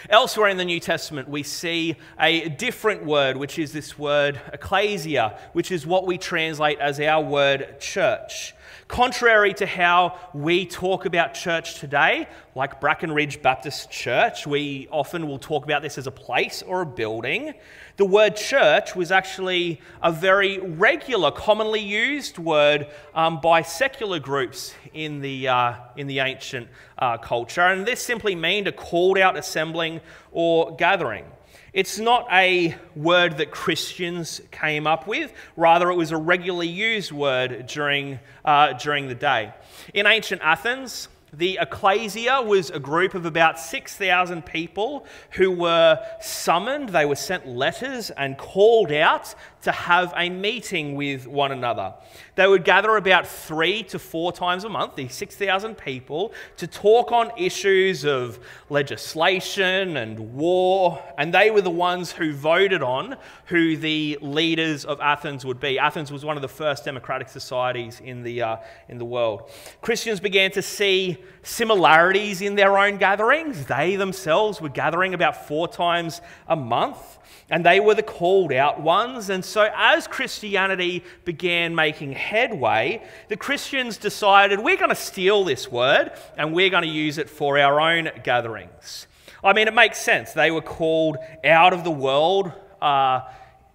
Elsewhere 0.09 0.49
in 0.49 0.57
the 0.57 0.65
New 0.65 0.81
Testament, 0.81 1.29
we 1.29 1.43
see 1.43 1.97
a 2.19 2.49
different 2.49 3.05
word, 3.05 3.37
which 3.37 3.59
is 3.59 3.73
this 3.73 3.99
word 3.99 4.41
ecclesia, 4.53 5.39
which 5.53 5.71
is 5.71 5.87
what 5.87 6.07
we 6.07 6.17
translate 6.17 6.79
as 6.79 6.99
our 7.01 7.23
word 7.23 7.79
church. 7.81 8.55
Contrary 8.89 9.55
to 9.55 9.67
how 9.67 10.19
we 10.35 10.67
talk 10.67 11.05
about 11.05 11.35
church 11.35 11.79
today, 11.79 12.27
like 12.57 12.81
Bracken 12.81 13.13
Ridge 13.13 13.41
Baptist 13.41 13.91
Church, 13.91 14.47
we 14.47 14.89
often 14.91 15.29
will 15.29 15.39
talk 15.39 15.65
about 15.65 15.83
this 15.83 15.97
as 15.97 16.09
a 16.09 16.11
place 16.11 16.63
or 16.63 16.81
a 16.81 16.87
building. 16.87 17.55
The 17.99 18.05
word 18.05 18.35
church 18.35 18.97
was 18.97 19.13
actually 19.13 19.81
a 20.03 20.11
very 20.11 20.59
regular, 20.59 21.31
commonly 21.31 21.81
used 21.81 22.39
word 22.39 22.89
um, 23.15 23.41
by 23.41 23.63
secular 23.63 24.19
groups 24.19 24.75
in 24.93 25.21
the, 25.21 25.47
uh, 25.47 25.75
in 25.97 26.09
the 26.09 26.19
ancient 26.19 26.67
uh, 27.01 27.19
culture. 27.19 27.63
And 27.63 27.87
this 27.87 28.03
simply 28.03 28.35
meant 28.35 28.69
a 28.69 28.73
called 28.73 29.19
out 29.19 29.37
assembling 29.37 30.01
or 30.33 30.77
gathering. 30.77 31.25
It's 31.73 31.99
not 31.99 32.27
a 32.33 32.75
word 32.97 33.39
that 33.39 33.53
Christians 33.53 34.41
came 34.51 34.89
up 34.89 35.07
with, 35.07 35.33
rather, 35.57 35.89
it 35.91 35.95
was 35.95 36.11
a 36.11 36.17
regularly 36.17 36.67
used 36.67 37.13
word 37.13 37.67
during, 37.69 38.19
uh, 38.45 38.73
during 38.73 39.07
the 39.07 39.15
day. 39.15 39.53
In 39.95 40.07
ancient 40.07 40.43
Athens, 40.43 41.09
the 41.33 41.59
ecclesia 41.61 42.43
was 42.43 42.71
a 42.71 42.81
group 42.81 43.15
of 43.15 43.25
about 43.25 43.61
6,000 43.61 44.45
people 44.45 45.07
who 45.33 45.53
were 45.53 46.05
summoned, 46.21 46.89
they 46.89 47.05
were 47.05 47.15
sent 47.15 47.47
letters 47.47 48.11
and 48.11 48.37
called 48.37 48.91
out 48.91 49.33
to 49.63 49.73
have 49.73 50.13
a 50.17 50.31
meeting 50.31 50.95
with 50.95 51.27
one 51.27 51.53
another. 51.53 51.95
They 52.35 52.47
would 52.47 52.65
gather 52.65 52.97
about 52.97 53.27
three 53.27 53.83
to 53.85 53.99
four 53.99 54.33
times 54.33 54.65
a 54.65 54.69
month, 54.69 54.97
these 54.97 55.15
6,000 55.15 55.77
people, 55.77 56.33
to 56.57 56.67
talk 56.67 57.13
on 57.13 57.31
issues 57.37 58.05
of 58.05 58.39
legislation 58.71 59.99
and 59.99 60.35
war, 60.35 61.03
and 61.19 61.35
they 61.35 61.51
were 61.51 61.61
the 61.61 61.71
ones 61.71 62.13
who 62.13 62.33
voted 62.33 62.83
on 62.83 63.17
who 63.47 63.77
the 63.77 64.19
leaders 64.23 64.85
of 64.85 65.01
Athens 65.01 65.45
would 65.45 65.61
be. 65.61 65.79
Athens 65.79 66.11
was 66.11 66.25
one 66.25 66.37
of 66.37 66.43
the 66.43 66.49
first 66.49 66.85
democratic 66.85 67.29
societies 67.29 68.01
in 68.03 68.23
the, 68.23 68.43
uh, 68.43 68.57
in 68.89 68.97
the 68.97 69.05
world. 69.05 69.51
Christians 69.83 70.21
began 70.21 70.51
to 70.53 70.63
see 70.63 71.19
similarities 71.43 72.41
in 72.41 72.55
their 72.55 72.79
own 72.79 72.97
gatherings. 72.97 73.67
They 73.67 73.97
themselves 73.97 74.61
were 74.61 74.69
gathering 74.71 75.13
about 75.13 75.47
four 75.47 75.69
times 75.69 76.23
a 76.49 76.57
month 76.57 77.19
and 77.51 77.67
they 77.67 77.81
were 77.81 77.95
the 77.95 78.03
called 78.03 78.53
out 78.53 78.81
ones. 78.81 79.29
And 79.29 79.45
so, 79.51 79.69
as 79.75 80.07
Christianity 80.07 81.05
began 81.25 81.75
making 81.75 82.13
headway, 82.13 83.03
the 83.29 83.37
Christians 83.37 83.99
decided 83.99 84.61
we're 84.61 84.77
going 84.77 84.91
to 84.91 84.95
steal 84.95 85.45
this 85.45 85.71
word 85.71 86.13
and 86.37 86.53
we're 86.55 86.71
going 86.71 86.85
to 86.85 86.89
use 86.89 87.19
it 87.19 87.29
for 87.29 87.59
our 87.59 87.81
own 87.81 88.11
gatherings. 88.23 89.07
I 89.43 89.53
mean, 89.53 89.69
it 89.69 89.75
makes 89.75 89.99
sense. 89.99 90.33
They 90.33 90.51
were 90.51 90.63
called 90.63 91.17
out 91.45 91.73
of 91.73 91.85
the 91.85 91.91
world 91.91 92.53
uh, 92.81 93.21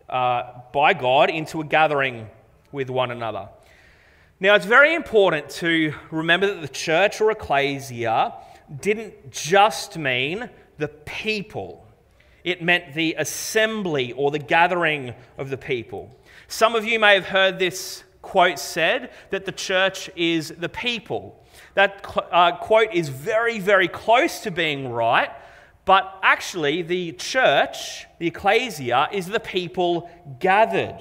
uh, 0.09 0.61
by 0.71 0.93
God 0.93 1.29
into 1.29 1.61
a 1.61 1.65
gathering 1.65 2.29
with 2.71 2.89
one 2.89 3.11
another. 3.11 3.49
Now, 4.39 4.55
it's 4.55 4.65
very 4.65 4.93
important 4.93 5.49
to 5.61 5.93
remember 6.11 6.47
that 6.47 6.61
the 6.61 6.67
church 6.67 7.21
or 7.21 7.31
ecclesia 7.31 8.33
didn't 8.81 9.31
just 9.31 9.97
mean 9.97 10.49
the 10.77 10.89
people 10.89 11.84
it 12.45 12.61
meant 12.61 12.93
the 12.93 13.15
assembly 13.17 14.13
or 14.13 14.31
the 14.31 14.39
gathering 14.39 15.13
of 15.37 15.49
the 15.49 15.57
people. 15.57 16.15
Some 16.47 16.75
of 16.75 16.85
you 16.85 16.99
may 16.99 17.15
have 17.15 17.25
heard 17.25 17.59
this 17.59 18.03
quote 18.21 18.59
said 18.59 19.11
that 19.31 19.45
the 19.45 19.51
church 19.51 20.09
is 20.15 20.49
the 20.57 20.69
people. 20.69 21.43
That 21.73 22.05
uh, 22.31 22.55
quote 22.57 22.93
is 22.93 23.09
very, 23.09 23.59
very 23.59 23.87
close 23.87 24.39
to 24.41 24.51
being 24.51 24.89
right, 24.89 25.29
but 25.85 26.19
actually, 26.23 26.81
the 26.81 27.11
church, 27.13 28.07
the 28.19 28.27
ecclesia, 28.27 29.09
is 29.11 29.27
the 29.27 29.39
people 29.39 30.09
gathered. 30.39 30.97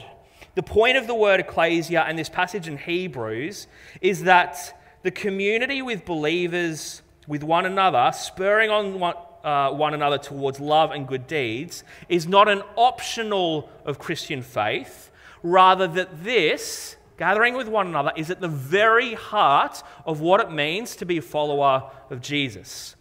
The 0.55 0.63
point 0.63 0.97
of 0.97 1.07
the 1.07 1.15
word 1.15 1.41
ecclesia 1.41 2.03
and 2.03 2.19
this 2.19 2.29
passage 2.29 2.69
in 2.69 2.77
Hebrews 2.79 3.67
is 4.01 4.25
that 4.25 4.79
the 5.03 5.11
community 5.11 5.83
with 5.83 6.05
believers 6.05 7.03
with 7.27 7.43
one 7.43 7.65
another, 7.65 8.13
spurring 8.15 8.71
on 8.71 8.99
one, 9.01 9.15
uh, 9.45 9.71
one 9.71 9.95
another 9.95 10.19
towards 10.19 10.59
love 10.59 10.91
and 10.91 11.07
good 11.07 11.27
deeds 11.27 11.85
is 12.09 12.27
not 12.27 12.49
an 12.49 12.63
optional 12.77 13.69
of 13.85 13.99
Christian 13.99 14.43
faith, 14.43 15.11
rather, 15.43 15.87
that 15.87 16.25
this, 16.25 16.97
gathering 17.19 17.55
with 17.55 17.69
one 17.69 17.87
another, 17.87 18.11
is 18.17 18.31
at 18.31 18.41
the 18.41 18.49
very 18.49 19.15
heart 19.15 19.83
of 20.07 20.21
what 20.21 20.41
it 20.41 20.51
means 20.51 20.97
to 20.97 21.05
be 21.05 21.19
a 21.19 21.23
follower 21.23 21.91
of 22.11 22.21
Jesus. 22.21 22.97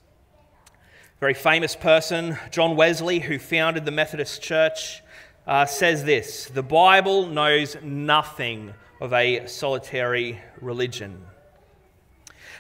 Very 1.19 1.33
famous 1.33 1.75
person, 1.75 2.38
John 2.51 2.75
Wesley, 2.75 3.19
who 3.19 3.39
founded 3.39 3.85
the 3.85 3.91
Methodist 3.91 4.41
Church, 4.41 5.01
uh, 5.47 5.65
says 5.65 6.03
this 6.03 6.47
The 6.47 6.63
Bible 6.63 7.27
knows 7.27 7.77
nothing 7.81 8.73
of 9.00 9.13
a 9.13 9.47
solitary 9.47 10.41
religion. 10.59 11.25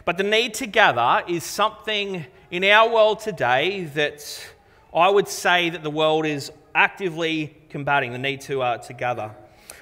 But 0.05 0.17
the 0.17 0.23
need 0.23 0.53
to 0.55 0.65
gather 0.65 1.23
is 1.27 1.43
something 1.43 2.25
in 2.53 2.63
our 2.63 2.87
world 2.87 3.19
today 3.19 3.83
that 3.83 4.47
I 4.93 5.09
would 5.09 5.27
say 5.27 5.71
that 5.71 5.81
the 5.81 5.89
world 5.89 6.23
is 6.23 6.51
actively 6.75 7.57
combating 7.71 8.11
the 8.11 8.19
need 8.19 8.41
to, 8.41 8.61
uh, 8.61 8.77
to 8.77 8.93
gather. 8.93 9.31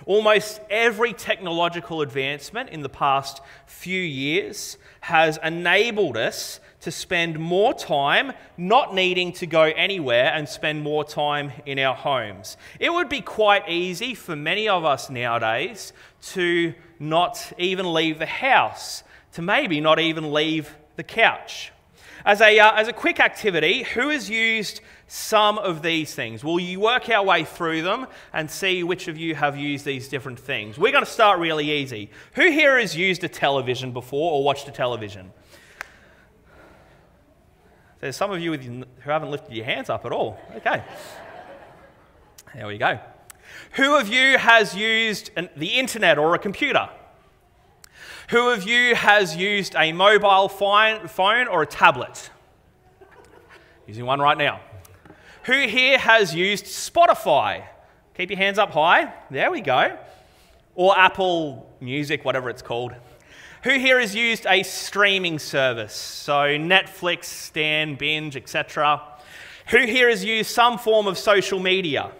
Almost 0.05 0.61
every 0.69 1.11
technological 1.11 1.99
advancement 1.99 2.69
in 2.69 2.79
the 2.79 2.87
past 2.87 3.41
few 3.65 4.01
years 4.01 4.77
has 5.01 5.37
enabled 5.43 6.15
us 6.15 6.61
to 6.79 6.91
spend 6.91 7.37
more 7.37 7.73
time 7.73 8.31
not 8.55 8.95
needing 8.95 9.33
to 9.33 9.45
go 9.45 9.63
anywhere 9.63 10.31
and 10.33 10.47
spend 10.47 10.81
more 10.81 11.03
time 11.03 11.51
in 11.65 11.77
our 11.77 11.93
homes. 11.93 12.55
It 12.79 12.93
would 12.93 13.09
be 13.09 13.19
quite 13.19 13.67
easy 13.67 14.13
for 14.13 14.37
many 14.37 14.69
of 14.69 14.85
us 14.85 15.09
nowadays 15.09 15.91
to 16.21 16.73
not 16.99 17.51
even 17.57 17.91
leave 17.91 18.17
the 18.17 18.25
house, 18.25 19.03
to 19.33 19.41
maybe 19.41 19.81
not 19.81 19.99
even 19.99 20.31
leave 20.31 20.73
the 20.95 21.03
couch. 21.03 21.73
As 22.25 22.41
a, 22.41 22.59
uh, 22.59 22.73
as 22.75 22.87
a 22.87 22.93
quick 22.93 23.19
activity, 23.19 23.83
who 23.83 24.09
has 24.09 24.29
used 24.29 24.81
some 25.07 25.57
of 25.57 25.81
these 25.81 26.13
things? 26.13 26.43
Will 26.43 26.59
you 26.59 26.79
work 26.79 27.09
our 27.09 27.23
way 27.23 27.43
through 27.43 27.81
them 27.81 28.07
and 28.31 28.49
see 28.49 28.83
which 28.83 29.07
of 29.07 29.17
you 29.17 29.35
have 29.35 29.57
used 29.57 29.85
these 29.85 30.07
different 30.07 30.39
things? 30.39 30.77
We're 30.77 30.91
going 30.91 31.03
to 31.03 31.09
start 31.11 31.39
really 31.39 31.69
easy. 31.69 32.11
Who 32.35 32.49
here 32.51 32.79
has 32.79 32.95
used 32.95 33.23
a 33.23 33.29
television 33.29 33.91
before 33.91 34.31
or 34.33 34.43
watched 34.43 34.67
a 34.67 34.71
television? 34.71 35.31
There's 37.99 38.15
some 38.15 38.31
of 38.31 38.39
you 38.39 38.57
who 38.57 38.83
haven't 39.01 39.31
lifted 39.31 39.53
your 39.53 39.65
hands 39.65 39.89
up 39.89 40.05
at 40.05 40.11
all. 40.11 40.39
Okay. 40.55 40.83
There 42.55 42.67
we 42.67 42.77
go. 42.77 42.99
Who 43.73 43.97
of 43.97 44.07
you 44.07 44.37
has 44.37 44.75
used 44.75 45.31
an, 45.35 45.49
the 45.55 45.79
internet 45.79 46.17
or 46.17 46.35
a 46.35 46.39
computer? 46.39 46.89
Who 48.31 48.49
of 48.51 48.63
you 48.63 48.95
has 48.95 49.35
used 49.35 49.75
a 49.75 49.91
mobile 49.91 50.47
phone 50.47 51.47
or 51.49 51.63
a 51.63 51.65
tablet? 51.65 52.29
Using 53.85 54.05
one 54.05 54.21
right 54.21 54.37
now. 54.37 54.61
Who 55.43 55.67
here 55.67 55.97
has 55.97 56.33
used 56.33 56.63
Spotify? 56.63 57.65
Keep 58.15 58.29
your 58.29 58.37
hands 58.37 58.57
up 58.57 58.71
high. 58.71 59.13
There 59.29 59.51
we 59.51 59.59
go. 59.59 59.97
Or 60.75 60.97
Apple 60.97 61.69
Music, 61.81 62.23
whatever 62.23 62.49
it's 62.49 62.61
called. 62.61 62.93
Who 63.65 63.71
here 63.71 63.99
has 63.99 64.15
used 64.15 64.45
a 64.47 64.63
streaming 64.63 65.37
service? 65.37 65.93
So 65.93 66.57
Netflix, 66.57 67.25
Stan, 67.25 67.95
Binge, 67.95 68.37
etc. 68.37 69.01
Who 69.71 69.79
here 69.79 70.07
has 70.07 70.23
used 70.23 70.51
some 70.51 70.77
form 70.77 71.05
of 71.05 71.17
social 71.17 71.59
media? 71.59 72.11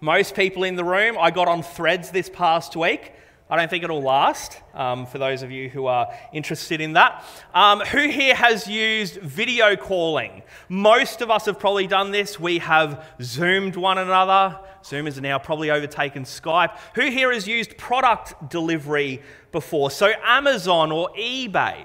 Most 0.00 0.34
people 0.34 0.64
in 0.64 0.74
the 0.74 0.82
room. 0.82 1.16
I 1.20 1.30
got 1.30 1.46
on 1.46 1.62
threads 1.62 2.10
this 2.10 2.28
past 2.28 2.74
week. 2.74 3.12
I 3.48 3.56
don't 3.56 3.70
think 3.70 3.84
it'll 3.84 4.02
last 4.02 4.60
um, 4.74 5.06
for 5.06 5.18
those 5.18 5.44
of 5.44 5.52
you 5.52 5.68
who 5.68 5.86
are 5.86 6.12
interested 6.32 6.80
in 6.80 6.94
that. 6.94 7.24
Um, 7.54 7.78
who 7.78 8.08
here 8.08 8.34
has 8.34 8.66
used 8.66 9.20
video 9.20 9.76
calling? 9.76 10.42
Most 10.68 11.20
of 11.20 11.30
us 11.30 11.46
have 11.46 11.60
probably 11.60 11.86
done 11.86 12.10
this. 12.10 12.40
We 12.40 12.58
have 12.58 13.06
Zoomed 13.22 13.76
one 13.76 13.98
another. 13.98 14.58
Zoom 14.84 15.06
has 15.06 15.20
now 15.20 15.38
probably 15.38 15.70
overtaken 15.70 16.24
Skype. 16.24 16.76
Who 16.96 17.08
here 17.08 17.32
has 17.32 17.46
used 17.46 17.78
product 17.78 18.50
delivery 18.50 19.22
before? 19.52 19.92
So, 19.92 20.12
Amazon 20.24 20.90
or 20.90 21.10
eBay? 21.10 21.84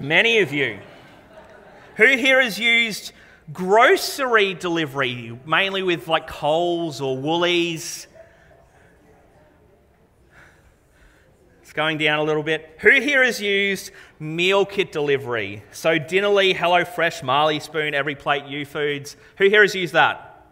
Many 0.00 0.40
of 0.40 0.52
you. 0.52 0.80
Who 1.98 2.16
here 2.16 2.42
has 2.42 2.58
used 2.58 3.12
grocery 3.52 4.54
delivery, 4.54 5.38
mainly 5.46 5.84
with 5.84 6.08
like 6.08 6.26
Coles 6.26 7.00
or 7.00 7.16
Woolies? 7.16 8.07
Going 11.78 11.96
down 11.96 12.18
a 12.18 12.24
little 12.24 12.42
bit. 12.42 12.76
Who 12.80 12.90
here 12.90 13.22
has 13.22 13.40
used 13.40 13.92
meal 14.18 14.66
kit 14.66 14.90
delivery? 14.90 15.62
So 15.70 15.96
Dinnerly, 15.96 16.52
HelloFresh, 16.52 17.22
Marley 17.22 17.60
Spoon, 17.60 17.92
EveryPlate, 17.92 18.50
Youfoodz. 18.50 19.14
Who 19.36 19.48
here 19.48 19.62
has 19.62 19.76
used 19.76 19.92
that? 19.92 20.44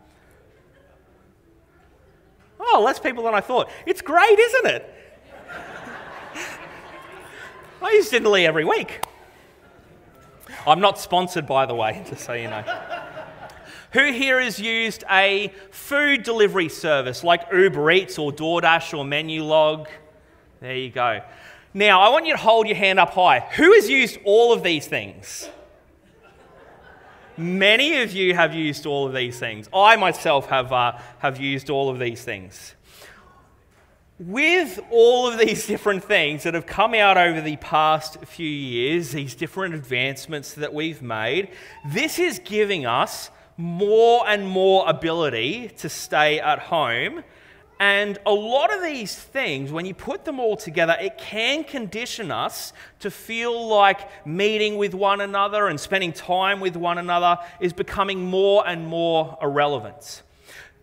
Oh, 2.61 2.81
less 2.85 3.01
people 3.01 3.25
than 3.25 3.35
I 3.35 3.41
thought. 3.41 3.69
It's 3.87 4.03
great, 4.03 4.39
isn't 4.39 4.67
it? 4.67 4.95
I 7.83 7.91
use 7.91 8.09
Dinnerly 8.09 8.47
every 8.47 8.65
week. 8.65 9.01
I'm 10.65 10.79
not 10.79 10.97
sponsored, 10.97 11.49
by 11.49 11.67
the 11.67 11.75
way, 11.75 12.05
just 12.09 12.25
so 12.25 12.35
you 12.35 12.47
know. 12.47 12.63
Who 13.95 14.13
here 14.13 14.41
has 14.41 14.61
used 14.61 15.03
a 15.11 15.53
food 15.73 16.23
delivery 16.23 16.69
service 16.69 17.25
like 17.25 17.53
Uber 17.53 17.91
Eats 17.91 18.17
or 18.17 18.31
DoorDash 18.31 18.97
or 18.97 19.05
Menulog? 19.05 19.89
There 20.61 20.77
you 20.77 20.91
go. 20.91 21.21
Now, 21.75 22.01
I 22.01 22.09
want 22.09 22.27
you 22.27 22.33
to 22.33 22.39
hold 22.39 22.67
your 22.67 22.77
hand 22.77 22.99
up 22.99 23.11
high. 23.11 23.41
Who 23.57 23.75
has 23.75 23.91
used 23.91 24.19
all 24.25 24.53
of 24.53 24.63
these 24.63 24.87
things? 24.87 25.49
Many 27.37 28.01
of 28.01 28.13
you 28.13 28.35
have 28.35 28.55
used 28.55 28.87
all 28.87 29.07
of 29.07 29.13
these 29.13 29.39
things. 29.39 29.69
I 29.75 29.97
myself 29.97 30.47
have, 30.47 30.73
uh, 30.73 30.93
have 31.19 31.39
used 31.39 31.69
all 31.69 31.91
of 31.91 31.99
these 31.99 32.25
things. 32.25 32.75
With 34.19 34.81
all 34.91 35.29
of 35.29 35.39
these 35.39 35.67
different 35.67 36.03
things 36.03 36.45
that 36.45 36.55
have 36.55 36.65
come 36.65 36.95
out 36.95 37.19
over 37.19 37.43
the 37.43 37.57
past 37.57 38.25
few 38.25 38.49
years, 38.49 39.13
these 39.13 39.35
different 39.35 39.75
advancements 39.75 40.55
that 40.55 40.73
we've 40.73 41.03
made, 41.03 41.51
this 41.87 42.19
is 42.19 42.39
giving 42.39 42.87
us 42.87 43.31
more 43.59 44.27
and 44.27 44.49
more 44.49 44.89
ability 44.89 45.69
to 45.77 45.91
stay 45.91 46.41
at 46.41 46.59
home 46.59 47.23
and 47.79 48.19
a 48.25 48.33
lot 48.33 48.75
of 48.75 48.83
these 48.83 49.15
things, 49.15 49.71
when 49.71 49.85
you 49.85 49.93
put 49.93 50.25
them 50.25 50.41
all 50.41 50.57
together, 50.57 50.97
it 50.99 51.19
can 51.19 51.63
condition 51.63 52.31
us 52.31 52.73
to 53.01 53.11
feel 53.11 53.69
like 53.69 54.27
meeting 54.27 54.79
with 54.79 54.95
one 54.95 55.21
another 55.21 55.69
and 55.69 55.79
spending 55.79 56.13
time 56.13 56.61
with 56.61 56.77
one 56.77 56.97
another 56.97 57.39
is 57.61 57.75
becoming 57.75 58.25
more 58.25 58.67
and 58.67 58.87
more 58.87 59.37
irrelevant. 59.43 60.23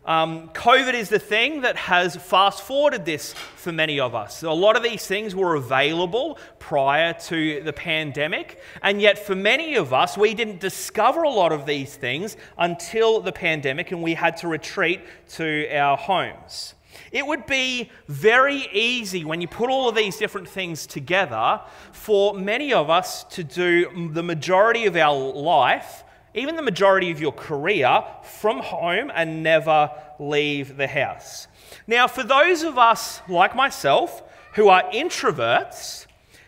Um, 0.05 0.49
COVID 0.49 0.93
is 0.95 1.07
the 1.07 1.17
thing 1.17 1.61
that 1.61 1.77
has 1.77 2.17
fast 2.17 2.61
forwarded 2.61 3.05
this 3.05 3.33
for 3.55 3.71
many 3.71 4.01
of 4.01 4.13
us. 4.13 4.43
A 4.43 4.51
lot 4.51 4.75
of 4.75 4.83
these 4.83 5.07
things 5.07 5.33
were 5.33 5.55
available 5.55 6.37
prior 6.59 7.13
to 7.13 7.63
the 7.63 7.71
pandemic, 7.71 8.59
and 8.81 9.01
yet 9.01 9.17
for 9.17 9.33
many 9.33 9.75
of 9.75 9.93
us, 9.93 10.17
we 10.17 10.33
didn't 10.33 10.59
discover 10.59 11.23
a 11.23 11.29
lot 11.29 11.53
of 11.53 11.65
these 11.65 11.95
things 11.95 12.35
until 12.57 13.21
the 13.21 13.31
pandemic 13.31 13.91
and 13.91 14.03
we 14.03 14.13
had 14.13 14.35
to 14.37 14.49
retreat 14.49 14.99
to 15.29 15.73
our 15.73 15.95
homes. 15.95 16.75
It 17.13 17.27
would 17.27 17.45
be 17.45 17.91
very 18.07 18.67
easy 18.73 19.23
when 19.23 19.39
you 19.39 19.47
put 19.47 19.69
all 19.69 19.87
of 19.87 19.93
these 19.93 20.17
different 20.17 20.49
things 20.49 20.87
together 20.87 21.61
for 21.91 22.33
many 22.33 22.73
of 22.73 22.89
us 22.89 23.23
to 23.25 23.43
do 23.43 24.09
the 24.11 24.23
majority 24.23 24.87
of 24.87 24.95
our 24.95 25.15
life, 25.15 26.03
even 26.33 26.55
the 26.55 26.63
majority 26.63 27.11
of 27.11 27.21
your 27.21 27.31
career, 27.31 28.03
from 28.23 28.59
home 28.61 29.11
and 29.13 29.43
never 29.43 29.91
leave 30.19 30.75
the 30.75 30.87
house. 30.87 31.47
Now, 31.85 32.07
for 32.07 32.23
those 32.23 32.63
of 32.63 32.79
us 32.79 33.21
like 33.29 33.55
myself 33.55 34.23
who 34.55 34.69
are 34.69 34.83
introverts, 34.91 36.07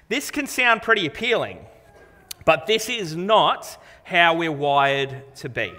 this 0.10 0.31
can 0.31 0.48
sound 0.48 0.81
pretty 0.81 1.05
appealing, 1.05 1.60
but 2.43 2.65
this 2.65 2.89
is 2.89 3.15
not 3.15 3.79
how 4.03 4.34
we're 4.34 4.51
wired 4.51 5.36
to 5.36 5.50
be. 5.50 5.74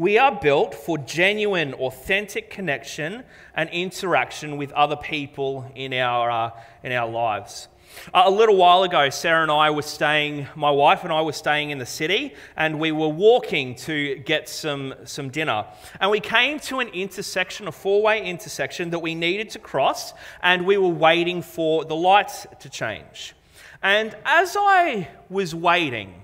We 0.00 0.16
are 0.16 0.34
built 0.34 0.74
for 0.74 0.96
genuine, 0.96 1.74
authentic 1.74 2.48
connection 2.48 3.22
and 3.54 3.68
interaction 3.68 4.56
with 4.56 4.72
other 4.72 4.96
people 4.96 5.70
in 5.74 5.92
our, 5.92 6.30
uh, 6.30 6.50
in 6.82 6.90
our 6.92 7.06
lives. 7.06 7.68
Uh, 8.14 8.22
a 8.24 8.30
little 8.30 8.56
while 8.56 8.82
ago, 8.82 9.10
Sarah 9.10 9.42
and 9.42 9.50
I 9.50 9.70
were 9.70 9.82
staying, 9.82 10.46
my 10.56 10.70
wife 10.70 11.04
and 11.04 11.12
I 11.12 11.20
were 11.20 11.34
staying 11.34 11.68
in 11.68 11.76
the 11.76 11.84
city, 11.84 12.34
and 12.56 12.80
we 12.80 12.92
were 12.92 13.10
walking 13.10 13.74
to 13.74 14.14
get 14.20 14.48
some, 14.48 14.94
some 15.04 15.28
dinner. 15.28 15.66
And 16.00 16.10
we 16.10 16.20
came 16.20 16.60
to 16.60 16.78
an 16.78 16.88
intersection, 16.88 17.68
a 17.68 17.72
four 17.72 18.00
way 18.00 18.24
intersection 18.24 18.88
that 18.92 19.00
we 19.00 19.14
needed 19.14 19.50
to 19.50 19.58
cross, 19.58 20.14
and 20.42 20.64
we 20.64 20.78
were 20.78 20.88
waiting 20.88 21.42
for 21.42 21.84
the 21.84 21.94
lights 21.94 22.46
to 22.60 22.70
change. 22.70 23.34
And 23.82 24.16
as 24.24 24.56
I 24.58 25.08
was 25.28 25.54
waiting, 25.54 26.14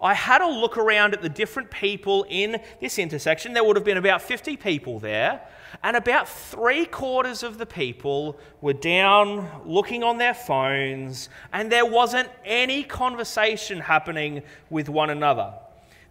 I 0.00 0.14
had 0.14 0.42
a 0.42 0.48
look 0.48 0.76
around 0.76 1.14
at 1.14 1.22
the 1.22 1.28
different 1.28 1.70
people 1.70 2.26
in 2.28 2.60
this 2.80 2.98
intersection. 2.98 3.52
There 3.52 3.64
would 3.64 3.76
have 3.76 3.84
been 3.84 3.96
about 3.96 4.22
50 4.22 4.56
people 4.56 4.98
there, 4.98 5.40
and 5.82 5.96
about 5.96 6.28
three 6.28 6.84
quarters 6.84 7.42
of 7.42 7.58
the 7.58 7.66
people 7.66 8.38
were 8.60 8.72
down 8.72 9.48
looking 9.64 10.02
on 10.02 10.18
their 10.18 10.34
phones, 10.34 11.28
and 11.52 11.70
there 11.70 11.86
wasn't 11.86 12.28
any 12.44 12.82
conversation 12.82 13.80
happening 13.80 14.42
with 14.68 14.88
one 14.88 15.10
another. 15.10 15.54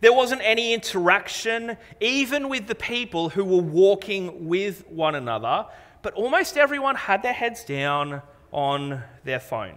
There 0.02 0.14
wasn't 0.14 0.42
any 0.44 0.74
interaction, 0.74 1.78
even 2.02 2.50
with 2.50 2.68
the 2.68 2.76
people 2.76 3.30
who 3.30 3.46
were 3.46 3.62
walking 3.62 4.48
with 4.48 4.86
one 4.88 5.16
another, 5.16 5.66
but 6.02 6.14
almost 6.14 6.58
everyone 6.58 6.96
had 6.96 7.24
their 7.24 7.34
heads 7.34 7.64
down 7.64 8.22
on 8.52 9.02
their 9.24 9.40
phone. 9.40 9.76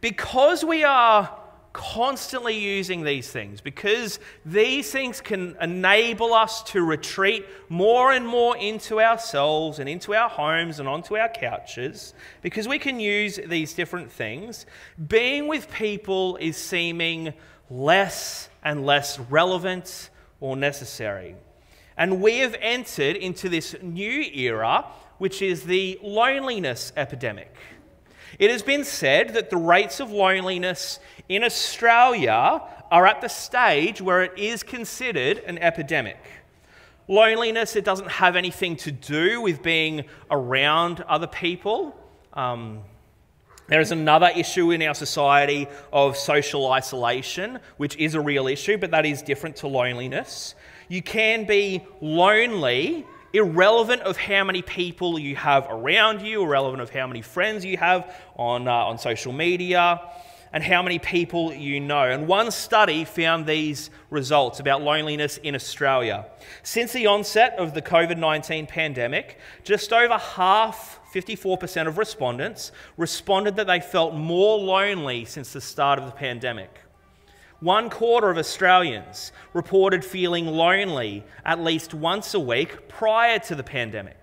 Because 0.00 0.64
we 0.64 0.82
are 0.82 1.39
constantly 1.72 2.58
using 2.58 3.04
these 3.04 3.30
things 3.30 3.60
because 3.60 4.18
these 4.44 4.90
things 4.90 5.20
can 5.20 5.56
enable 5.60 6.34
us 6.34 6.62
to 6.64 6.82
retreat 6.82 7.46
more 7.68 8.12
and 8.12 8.26
more 8.26 8.56
into 8.56 9.00
ourselves 9.00 9.78
and 9.78 9.88
into 9.88 10.14
our 10.14 10.28
homes 10.28 10.80
and 10.80 10.88
onto 10.88 11.16
our 11.16 11.28
couches 11.28 12.14
because 12.42 12.66
we 12.66 12.78
can 12.78 12.98
use 12.98 13.38
these 13.46 13.72
different 13.72 14.10
things. 14.10 14.66
Being 15.08 15.46
with 15.46 15.70
people 15.70 16.36
is 16.38 16.56
seeming 16.56 17.32
less 17.70 18.48
and 18.64 18.84
less 18.84 19.18
relevant 19.18 20.10
or 20.40 20.56
necessary. 20.56 21.36
And 21.96 22.20
we 22.20 22.38
have 22.38 22.56
entered 22.60 23.16
into 23.16 23.48
this 23.48 23.76
new 23.82 24.24
era, 24.32 24.86
which 25.18 25.42
is 25.42 25.64
the 25.64 25.98
loneliness 26.02 26.92
epidemic. 26.96 27.54
It 28.40 28.50
has 28.50 28.62
been 28.62 28.84
said 28.84 29.34
that 29.34 29.50
the 29.50 29.58
rates 29.58 30.00
of 30.00 30.10
loneliness 30.10 30.98
in 31.28 31.44
Australia 31.44 32.62
are 32.90 33.06
at 33.06 33.20
the 33.20 33.28
stage 33.28 34.00
where 34.00 34.22
it 34.22 34.32
is 34.38 34.62
considered 34.62 35.42
an 35.46 35.58
epidemic. 35.58 36.16
Loneliness, 37.06 37.76
it 37.76 37.84
doesn't 37.84 38.10
have 38.10 38.36
anything 38.36 38.76
to 38.76 38.90
do 38.90 39.42
with 39.42 39.62
being 39.62 40.06
around 40.30 41.02
other 41.02 41.26
people. 41.26 41.94
Um, 42.32 42.80
there 43.68 43.82
is 43.82 43.92
another 43.92 44.30
issue 44.34 44.70
in 44.70 44.80
our 44.84 44.94
society 44.94 45.68
of 45.92 46.16
social 46.16 46.72
isolation, 46.72 47.58
which 47.76 47.94
is 47.98 48.14
a 48.14 48.22
real 48.22 48.48
issue, 48.48 48.78
but 48.78 48.90
that 48.92 49.04
is 49.04 49.20
different 49.20 49.56
to 49.56 49.68
loneliness. 49.68 50.54
You 50.88 51.02
can 51.02 51.44
be 51.44 51.84
lonely 52.00 53.04
irrelevant 53.32 54.02
of 54.02 54.16
how 54.16 54.44
many 54.44 54.62
people 54.62 55.18
you 55.18 55.36
have 55.36 55.66
around 55.68 56.22
you, 56.22 56.42
irrelevant 56.42 56.82
of 56.82 56.90
how 56.90 57.06
many 57.06 57.22
friends 57.22 57.64
you 57.64 57.76
have 57.76 58.14
on, 58.36 58.66
uh, 58.66 58.72
on 58.72 58.98
social 58.98 59.32
media, 59.32 60.00
and 60.52 60.64
how 60.64 60.82
many 60.82 60.98
people 60.98 61.52
you 61.52 61.78
know. 61.78 62.02
And 62.02 62.26
one 62.26 62.50
study 62.50 63.04
found 63.04 63.46
these 63.46 63.90
results 64.10 64.58
about 64.58 64.82
loneliness 64.82 65.38
in 65.38 65.54
Australia. 65.54 66.26
Since 66.62 66.92
the 66.92 67.06
onset 67.06 67.54
of 67.56 67.74
the 67.74 67.82
COVID 67.82 68.18
19 68.18 68.66
pandemic, 68.66 69.38
just 69.62 69.92
over 69.92 70.18
half 70.18 71.00
54% 71.12 71.86
of 71.86 71.98
respondents 71.98 72.72
responded 72.96 73.56
that 73.56 73.66
they 73.66 73.80
felt 73.80 74.14
more 74.14 74.58
lonely 74.58 75.24
since 75.24 75.52
the 75.52 75.60
start 75.60 75.98
of 75.98 76.06
the 76.06 76.12
pandemic. 76.12 76.80
One 77.60 77.90
quarter 77.90 78.30
of 78.30 78.38
Australians 78.38 79.32
reported 79.52 80.02
feeling 80.02 80.46
lonely 80.46 81.24
at 81.44 81.60
least 81.60 81.92
once 81.92 82.32
a 82.32 82.40
week 82.40 82.88
prior 82.88 83.38
to 83.40 83.54
the 83.54 83.62
pandemic. 83.62 84.16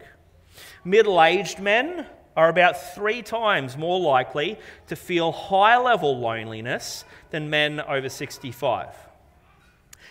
Middle 0.83 1.21
aged 1.21 1.59
men 1.59 2.07
are 2.35 2.49
about 2.49 2.95
three 2.95 3.21
times 3.21 3.77
more 3.77 3.99
likely 3.99 4.57
to 4.87 4.95
feel 4.95 5.31
high 5.31 5.77
level 5.77 6.17
loneliness 6.17 7.05
than 7.29 7.49
men 7.49 7.79
over 7.81 8.09
65. 8.09 8.87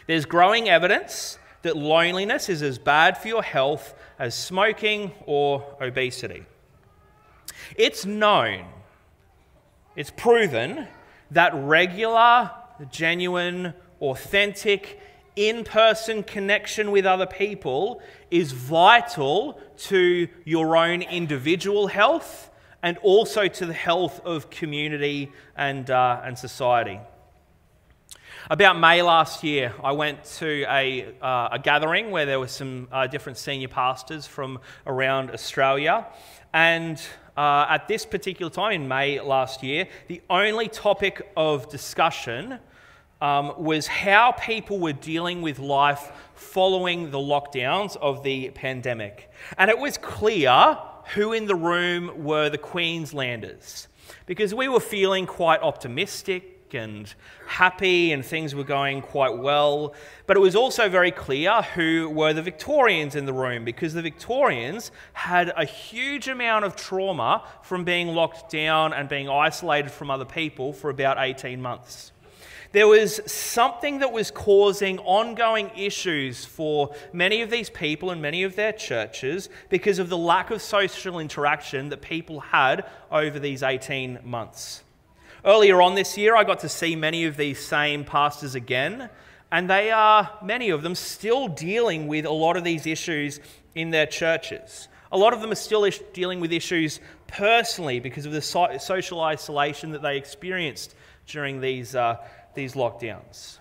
There's 0.06 0.24
growing 0.24 0.68
evidence 0.68 1.38
that 1.62 1.76
loneliness 1.76 2.48
is 2.48 2.62
as 2.62 2.78
bad 2.78 3.18
for 3.18 3.26
your 3.26 3.42
health 3.42 3.94
as 4.20 4.36
smoking 4.36 5.10
or 5.24 5.76
obesity. 5.80 6.46
It's 7.76 8.06
known, 8.06 8.66
it's 9.96 10.12
proven 10.16 10.86
that 11.32 11.52
regular 11.54 12.52
genuine, 12.90 13.74
authentic, 14.00 15.00
in 15.36 15.64
person 15.64 16.22
connection 16.22 16.90
with 16.90 17.04
other 17.04 17.26
people 17.26 18.00
is 18.30 18.52
vital 18.52 19.60
to 19.76 20.28
your 20.44 20.76
own 20.76 21.02
individual 21.02 21.86
health 21.88 22.50
and 22.82 22.96
also 22.98 23.46
to 23.46 23.66
the 23.66 23.74
health 23.74 24.20
of 24.24 24.48
community 24.48 25.30
and, 25.56 25.90
uh, 25.90 26.20
and 26.24 26.38
society. 26.38 27.00
About 28.48 28.78
May 28.78 29.02
last 29.02 29.42
year, 29.42 29.74
I 29.82 29.90
went 29.92 30.22
to 30.38 30.64
a, 30.68 31.12
uh, 31.20 31.48
a 31.52 31.58
gathering 31.58 32.12
where 32.12 32.26
there 32.26 32.38
were 32.38 32.46
some 32.46 32.86
uh, 32.92 33.08
different 33.08 33.38
senior 33.38 33.66
pastors 33.66 34.24
from 34.24 34.60
around 34.86 35.32
Australia. 35.32 36.06
And 36.54 37.02
uh, 37.36 37.66
at 37.68 37.88
this 37.88 38.06
particular 38.06 38.50
time 38.50 38.72
in 38.72 38.88
May 38.88 39.20
last 39.20 39.62
year, 39.62 39.88
the 40.08 40.22
only 40.30 40.68
topic 40.68 41.30
of 41.36 41.68
discussion 41.68 42.58
um, 43.20 43.52
was 43.62 43.86
how 43.86 44.32
people 44.32 44.78
were 44.78 44.92
dealing 44.92 45.42
with 45.42 45.58
life 45.58 46.12
following 46.34 47.10
the 47.10 47.18
lockdowns 47.18 47.96
of 47.96 48.22
the 48.22 48.50
pandemic. 48.50 49.30
And 49.58 49.70
it 49.70 49.78
was 49.78 49.96
clear 49.98 50.78
who 51.14 51.32
in 51.32 51.46
the 51.46 51.54
room 51.54 52.24
were 52.24 52.48
the 52.50 52.58
Queenslanders 52.58 53.88
because 54.26 54.54
we 54.54 54.68
were 54.68 54.80
feeling 54.80 55.26
quite 55.26 55.60
optimistic. 55.62 56.55
And 56.74 57.14
happy 57.46 58.12
and 58.12 58.24
things 58.24 58.54
were 58.54 58.64
going 58.64 59.02
quite 59.02 59.36
well. 59.36 59.94
But 60.26 60.36
it 60.36 60.40
was 60.40 60.56
also 60.56 60.88
very 60.88 61.10
clear 61.10 61.62
who 61.62 62.08
were 62.08 62.32
the 62.32 62.42
Victorians 62.42 63.14
in 63.14 63.26
the 63.26 63.32
room 63.32 63.64
because 63.64 63.94
the 63.94 64.02
Victorians 64.02 64.90
had 65.12 65.52
a 65.56 65.64
huge 65.64 66.28
amount 66.28 66.64
of 66.64 66.76
trauma 66.76 67.44
from 67.62 67.84
being 67.84 68.08
locked 68.08 68.50
down 68.50 68.92
and 68.92 69.08
being 69.08 69.28
isolated 69.28 69.90
from 69.90 70.10
other 70.10 70.24
people 70.24 70.72
for 70.72 70.90
about 70.90 71.16
18 71.18 71.60
months. 71.60 72.12
There 72.72 72.88
was 72.88 73.20
something 73.24 74.00
that 74.00 74.12
was 74.12 74.30
causing 74.30 74.98
ongoing 74.98 75.70
issues 75.76 76.44
for 76.44 76.94
many 77.12 77.40
of 77.40 77.50
these 77.50 77.70
people 77.70 78.10
and 78.10 78.20
many 78.20 78.42
of 78.42 78.56
their 78.56 78.72
churches 78.72 79.48
because 79.70 79.98
of 79.98 80.08
the 80.08 80.18
lack 80.18 80.50
of 80.50 80.60
social 80.60 81.18
interaction 81.18 81.88
that 81.90 82.02
people 82.02 82.40
had 82.40 82.84
over 83.10 83.38
these 83.38 83.62
18 83.62 84.18
months. 84.24 84.82
Earlier 85.46 85.80
on 85.80 85.94
this 85.94 86.18
year, 86.18 86.34
I 86.34 86.42
got 86.42 86.58
to 86.60 86.68
see 86.68 86.96
many 86.96 87.24
of 87.24 87.36
these 87.36 87.64
same 87.64 88.04
pastors 88.04 88.56
again, 88.56 89.08
and 89.52 89.70
they 89.70 89.92
are, 89.92 90.28
many 90.42 90.70
of 90.70 90.82
them, 90.82 90.96
still 90.96 91.46
dealing 91.46 92.08
with 92.08 92.26
a 92.26 92.32
lot 92.32 92.56
of 92.56 92.64
these 92.64 92.84
issues 92.84 93.38
in 93.76 93.90
their 93.90 94.06
churches. 94.06 94.88
A 95.12 95.16
lot 95.16 95.32
of 95.32 95.40
them 95.40 95.52
are 95.52 95.54
still 95.54 95.88
dealing 96.12 96.40
with 96.40 96.52
issues 96.52 96.98
personally 97.28 98.00
because 98.00 98.26
of 98.26 98.32
the 98.32 98.42
social 98.42 99.20
isolation 99.20 99.92
that 99.92 100.02
they 100.02 100.16
experienced 100.16 100.96
during 101.28 101.60
these, 101.60 101.94
uh, 101.94 102.16
these 102.56 102.74
lockdowns. 102.74 103.58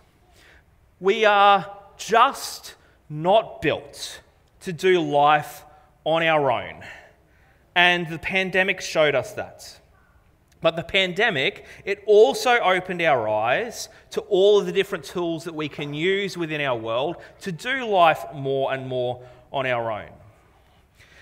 We 1.00 1.24
are 1.26 1.71
just 1.98 2.74
not 3.10 3.62
built 3.62 4.21
to 4.62 4.74
do 4.74 5.00
life 5.00 5.63
on 6.04 6.24
our 6.24 6.50
own. 6.50 6.84
And 7.76 8.08
the 8.08 8.17
pandemic 8.17 8.82
showed 8.82 9.13
us 9.13 9.34
that. 9.34 9.80
But 10.61 10.75
the 10.75 10.83
pandemic, 10.83 11.65
it 11.83 12.03
also 12.05 12.57
opened 12.59 13.01
our 13.01 13.27
eyes 13.27 13.89
to 14.11 14.21
all 14.21 14.59
of 14.59 14.65
the 14.65 14.71
different 14.71 15.03
tools 15.03 15.43
that 15.43 15.53
we 15.53 15.69
can 15.69 15.93
use 15.93 16.37
within 16.37 16.61
our 16.61 16.77
world 16.77 17.17
to 17.41 17.51
do 17.51 17.85
life 17.85 18.25
more 18.33 18.73
and 18.73 18.87
more 18.87 19.21
on 19.51 19.65
our 19.65 19.91
own. 19.91 20.09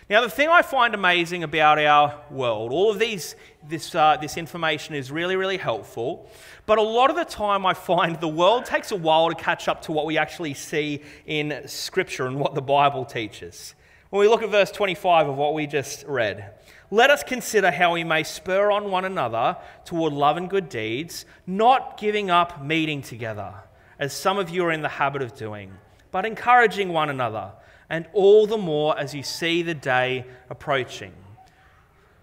Now, 0.10 0.22
the 0.22 0.30
thing 0.30 0.50
I 0.50 0.62
find 0.62 0.94
amazing 0.94 1.44
about 1.44 1.80
our 1.80 2.22
world, 2.30 2.72
all 2.72 2.92
of 2.92 3.00
these, 3.00 3.36
this, 3.68 3.96
uh, 3.96 4.18
this 4.20 4.38
information 4.38 4.96
is 4.96 5.10
really, 5.10 5.38
really 5.38 5.58
helpful, 5.58 6.30
but 6.66 6.78
a 6.78 6.82
lot 6.82 7.10
of 7.10 7.16
the 7.16 7.24
time 7.24 7.66
I 7.66 7.74
find 7.74 8.20
the 8.20 8.28
world 8.28 8.66
takes 8.66 8.92
a 8.92 8.96
while 8.98 9.30
to 9.30 9.36
catch 9.36 9.68
up 9.68 9.82
to 9.84 9.94
what 9.94 10.06
we 10.06 10.18
actually 10.18 10.54
see 10.56 11.02
in 11.26 11.68
Scripture 11.68 12.28
and 12.28 12.38
what 12.38 12.54
the 12.54 12.62
Bible 12.62 13.06
teaches. 13.06 13.76
When 14.10 14.20
we 14.20 14.28
look 14.28 14.44
at 14.44 14.50
verse 14.50 14.72
25 14.72 15.30
of 15.30 15.38
what 15.38 15.54
we 15.54 15.68
just 15.68 16.06
read, 16.06 16.54
let 16.94 17.10
us 17.10 17.24
consider 17.24 17.72
how 17.72 17.94
we 17.94 18.04
may 18.04 18.22
spur 18.22 18.70
on 18.70 18.92
one 18.92 19.04
another 19.04 19.58
toward 19.84 20.14
love 20.14 20.38
and 20.38 20.48
good 20.48 20.70
deeds, 20.70 21.26
not 21.48 21.98
giving 21.98 22.30
up 22.30 22.64
meeting 22.64 23.02
together, 23.02 23.52
as 23.98 24.14
some 24.14 24.38
of 24.38 24.52
you 24.52 24.64
are 24.64 24.72
in 24.72 24.84
the 24.84 24.88
habit 24.88 25.24
of 25.24 25.34
doing, 25.34 25.74
but 26.12 26.24
encouraging 26.24 26.90
one 26.90 27.10
another, 27.10 27.52
and 27.90 28.06
all 28.14 28.46
the 28.46 28.60
more 28.60 28.96
as 29.00 29.16
you 29.16 29.24
see 29.24 29.64
the 29.64 29.74
day 29.74 30.24
approaching. 30.52 31.14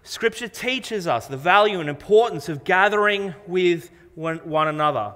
Scripture 0.03 0.47
teaches 0.47 1.05
us 1.05 1.27
the 1.27 1.35
value 1.35 1.81
and 1.81 1.89
importance 1.89 2.47
of 2.47 2.63
gathering 2.63 3.35
with 3.47 3.91
one, 4.15 4.39
another 4.69 5.15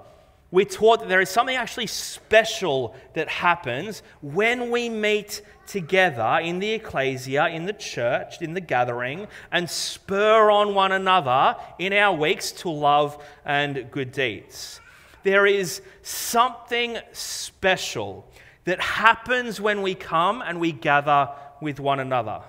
we're 0.56 0.63
taught 0.63 1.02
that 1.02 1.10
there 1.10 1.20
is 1.20 1.28
something 1.28 1.58
actually 1.58 1.86
special 1.86 2.96
that 3.13 3.28
happens 3.28 4.02
when 4.22 4.72
we 4.72 4.88
meet 4.88 5.41
together 5.68 6.39
in 6.41 6.60
the 6.60 6.72
ecclesia, 6.72 7.50
in 7.50 7.65
the 7.65 7.74
church, 7.74 8.41
in 8.41 8.54
the 8.54 8.62
gathering, 8.62 9.28
and 9.52 9.70
spur 9.70 10.50
on 10.50 10.74
one 10.74 10.94
another 10.94 11.58
in 11.78 11.91
our 11.91 12.15
weeks 12.15 12.54
to 12.54 12.70
love 12.70 13.22
and 13.44 13.91
good 13.91 14.13
deeds. 14.13 14.80
There 15.24 15.46
is 15.46 15.82
something 16.04 17.00
special 17.12 18.26
that 18.63 18.80
happens 18.80 19.60
when 19.60 19.82
we 19.82 19.94
come 19.94 20.41
and 20.41 20.62
we 20.62 20.72
gather 20.72 21.32
with 21.60 21.82
one 21.82 22.00
another. 22.00 22.41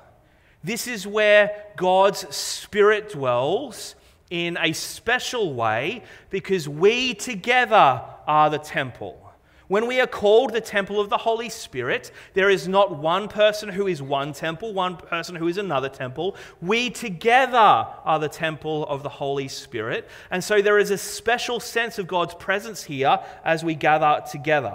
This 0.63 0.87
is 0.87 1.09
where 1.09 1.61
God's 1.75 2.33
Spirit 2.37 3.11
dwells 3.11 3.97
in 4.31 4.59
a 4.61 4.73
special 4.73 5.55
way 5.55 6.03
because 6.31 6.69
we 6.69 7.15
together 7.15 8.03
are 8.27 8.51
the 8.51 8.59
temple. 8.59 9.23
When 9.69 9.89
we 9.89 10.01
are 10.01 10.07
called 10.07 10.53
the 10.53 10.61
temple 10.61 11.01
of 11.01 11.11
the 11.11 11.17
Holy 11.17 11.49
Spirit, 11.49 12.13
there 12.35 12.49
is 12.49 12.69
not 12.69 12.97
one 12.97 13.27
person 13.27 13.69
who 13.69 13.89
is 13.89 14.01
one 14.01 14.33
temple, 14.33 14.73
one 14.73 14.97
person 14.97 15.35
who 15.35 15.49
is 15.49 15.59
another 15.59 15.89
temple. 15.89 16.37
We 16.63 16.91
together 16.91 17.57
are 17.59 18.19
the 18.21 18.29
temple 18.29 18.87
of 18.87 19.03
the 19.03 19.09
Holy 19.09 19.49
Spirit. 19.49 20.09
And 20.31 20.43
so 20.43 20.63
there 20.63 20.79
is 20.79 20.93
a 20.93 20.99
special 20.99 21.59
sense 21.59 21.99
of 21.99 22.07
God's 22.07 22.35
presence 22.35 22.85
here 22.85 23.19
as 23.45 23.65
we 23.65 23.75
gather 23.75 24.25
together. 24.31 24.75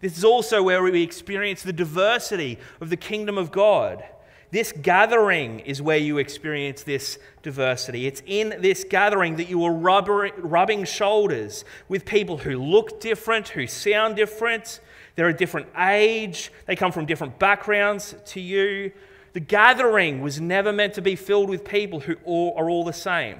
This 0.00 0.18
is 0.18 0.24
also 0.24 0.62
where 0.62 0.82
we 0.82 1.02
experience 1.02 1.62
the 1.62 1.72
diversity 1.72 2.58
of 2.82 2.90
the 2.90 2.96
kingdom 2.98 3.38
of 3.38 3.50
God. 3.50 4.04
This 4.50 4.72
gathering 4.72 5.60
is 5.60 5.82
where 5.82 5.96
you 5.96 6.18
experience 6.18 6.82
this 6.82 7.18
diversity. 7.42 8.06
It's 8.06 8.22
in 8.26 8.54
this 8.60 8.84
gathering 8.84 9.36
that 9.36 9.48
you 9.48 9.64
are 9.64 9.72
rubber, 9.72 10.30
rubbing 10.38 10.84
shoulders 10.84 11.64
with 11.88 12.04
people 12.04 12.38
who 12.38 12.62
look 12.62 13.00
different, 13.00 13.48
who 13.48 13.66
sound 13.66 14.16
different. 14.16 14.80
They're 15.16 15.28
a 15.28 15.36
different 15.36 15.68
age, 15.78 16.52
they 16.66 16.76
come 16.76 16.92
from 16.92 17.06
different 17.06 17.38
backgrounds 17.38 18.14
to 18.26 18.40
you. 18.40 18.92
The 19.32 19.40
gathering 19.40 20.22
was 20.22 20.40
never 20.40 20.72
meant 20.72 20.94
to 20.94 21.02
be 21.02 21.16
filled 21.16 21.50
with 21.50 21.64
people 21.64 22.00
who 22.00 22.16
all, 22.24 22.54
are 22.56 22.70
all 22.70 22.84
the 22.84 22.92
same. 22.92 23.38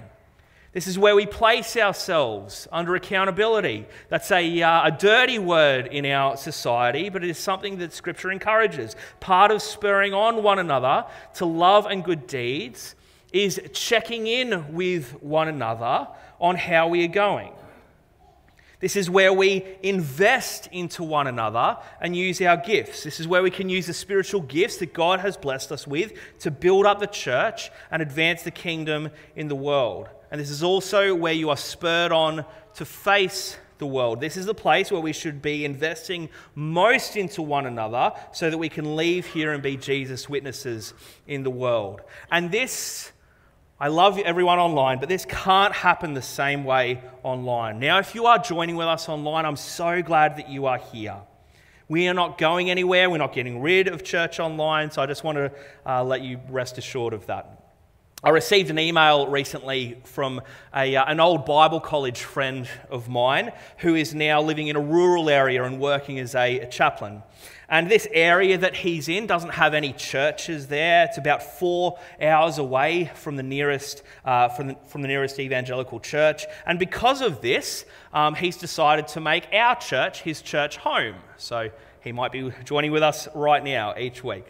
This 0.76 0.86
is 0.86 0.98
where 0.98 1.16
we 1.16 1.24
place 1.24 1.74
ourselves 1.78 2.68
under 2.70 2.94
accountability. 2.96 3.86
That's 4.10 4.30
a, 4.30 4.60
uh, 4.60 4.88
a 4.88 4.90
dirty 4.90 5.38
word 5.38 5.86
in 5.86 6.04
our 6.04 6.36
society, 6.36 7.08
but 7.08 7.24
it 7.24 7.30
is 7.30 7.38
something 7.38 7.78
that 7.78 7.94
Scripture 7.94 8.30
encourages. 8.30 8.94
Part 9.18 9.50
of 9.50 9.62
spurring 9.62 10.12
on 10.12 10.42
one 10.42 10.58
another 10.58 11.06
to 11.36 11.46
love 11.46 11.86
and 11.86 12.04
good 12.04 12.26
deeds 12.26 12.94
is 13.32 13.58
checking 13.72 14.26
in 14.26 14.74
with 14.74 15.12
one 15.22 15.48
another 15.48 16.08
on 16.38 16.56
how 16.56 16.88
we 16.88 17.02
are 17.04 17.08
going. 17.08 17.54
This 18.78 18.96
is 18.96 19.08
where 19.08 19.32
we 19.32 19.64
invest 19.82 20.68
into 20.72 21.02
one 21.02 21.26
another 21.26 21.78
and 22.02 22.14
use 22.14 22.42
our 22.42 22.58
gifts. 22.58 23.02
This 23.02 23.18
is 23.18 23.26
where 23.26 23.42
we 23.42 23.50
can 23.50 23.70
use 23.70 23.86
the 23.86 23.94
spiritual 23.94 24.42
gifts 24.42 24.76
that 24.76 24.92
God 24.92 25.20
has 25.20 25.38
blessed 25.38 25.72
us 25.72 25.86
with 25.86 26.12
to 26.40 26.50
build 26.50 26.84
up 26.84 27.00
the 27.00 27.06
church 27.06 27.70
and 27.90 28.02
advance 28.02 28.42
the 28.42 28.50
kingdom 28.50 29.08
in 29.34 29.48
the 29.48 29.54
world. 29.54 30.10
And 30.37 30.42
this 30.42 30.51
is 30.51 30.62
also 30.62 31.14
where 31.14 31.33
you 31.33 31.49
are 31.49 31.57
spurred 31.57 32.12
on 32.12 32.44
to 32.75 32.85
face 32.85 33.57
the 33.79 33.87
world. 33.87 34.20
This 34.20 34.37
is 34.37 34.44
the 34.44 34.55
place 34.55 34.92
where 34.92 35.01
we 35.01 35.14
should 35.14 35.40
be 35.40 35.64
investing 35.64 36.29
most 36.55 37.16
into 37.16 37.40
one 37.40 37.64
another 37.64 38.12
so 38.33 38.51
that 38.51 38.59
we 38.59 38.68
can 38.68 38.96
leave 38.96 39.25
here 39.25 39.55
and 39.55 39.62
be 39.62 39.79
Jesus' 39.79 40.29
witnesses 40.29 40.92
in 41.27 41.42
the 41.42 41.49
world. 41.49 42.03
And 42.31 42.53
this, 42.53 43.12
I 43.81 43.88
love 43.88 44.18
everyone 44.18 44.59
online, 44.59 45.01
but 45.01 45.09
this 45.09 45.25
can't 45.25 45.72
happen 45.72 46.12
the 46.12 46.20
same 46.20 46.64
way 46.64 47.01
online. 47.22 47.79
Now, 47.79 47.99
if 47.99 48.14
you 48.14 48.27
are 48.27 48.37
joining 48.37 48.77
with 48.77 48.88
us 48.88 49.09
online, 49.09 49.46
I'm 49.46 49.57
so 49.57 50.03
glad 50.03 50.37
that 50.37 50.51
you 50.51 50.66
are 50.66 50.77
here. 50.77 51.16
We 51.88 52.09
are 52.09 52.14
not 52.14 52.37
going 52.37 52.68
anywhere. 52.68 53.09
We're 53.09 53.16
not 53.16 53.33
getting 53.33 53.62
rid 53.62 53.88
of 53.88 54.05
church 54.05 54.38
online. 54.38 54.90
So 54.90 55.01
I 55.01 55.07
just 55.07 55.25
want 55.25 55.38
to 55.38 55.53
uh, 55.87 56.05
let 56.05 56.20
you 56.20 56.38
rest 56.51 56.77
assured 56.77 57.14
of 57.14 57.25
that. 57.29 57.56
I 58.26 58.30
received 58.30 58.70
an 58.70 58.78
email 58.80 59.28
recently 59.28 60.00
from 60.02 60.40
a, 60.74 60.96
uh, 60.96 61.04
an 61.04 61.20
old 61.20 61.46
Bible 61.46 61.78
college 61.78 62.22
friend 62.22 62.68
of 62.90 63.08
mine 63.08 63.52
who 63.78 63.94
is 63.94 64.16
now 64.16 64.42
living 64.42 64.66
in 64.66 64.74
a 64.74 64.80
rural 64.80 65.30
area 65.30 65.62
and 65.62 65.78
working 65.78 66.18
as 66.18 66.34
a, 66.34 66.58
a 66.58 66.66
chaplain. 66.66 67.22
And 67.68 67.88
this 67.88 68.08
area 68.10 68.58
that 68.58 68.74
he's 68.74 69.08
in 69.08 69.28
doesn't 69.28 69.50
have 69.50 69.74
any 69.74 69.92
churches 69.92 70.66
there. 70.66 71.04
It's 71.04 71.18
about 71.18 71.40
four 71.40 72.00
hours 72.20 72.58
away 72.58 73.12
from 73.14 73.36
the 73.36 73.44
nearest, 73.44 74.02
uh, 74.24 74.48
from, 74.48 74.66
the, 74.66 74.76
from 74.88 75.02
the 75.02 75.08
nearest 75.08 75.38
evangelical 75.38 76.00
church. 76.00 76.46
And 76.66 76.80
because 76.80 77.20
of 77.20 77.42
this, 77.42 77.84
um, 78.12 78.34
he's 78.34 78.56
decided 78.56 79.06
to 79.08 79.20
make 79.20 79.46
our 79.52 79.76
church 79.76 80.22
his 80.22 80.42
church 80.42 80.78
home. 80.78 81.14
So 81.36 81.70
he 82.00 82.10
might 82.10 82.32
be 82.32 82.52
joining 82.64 82.90
with 82.90 83.04
us 83.04 83.28
right 83.36 83.62
now 83.62 83.94
each 83.96 84.24
week. 84.24 84.46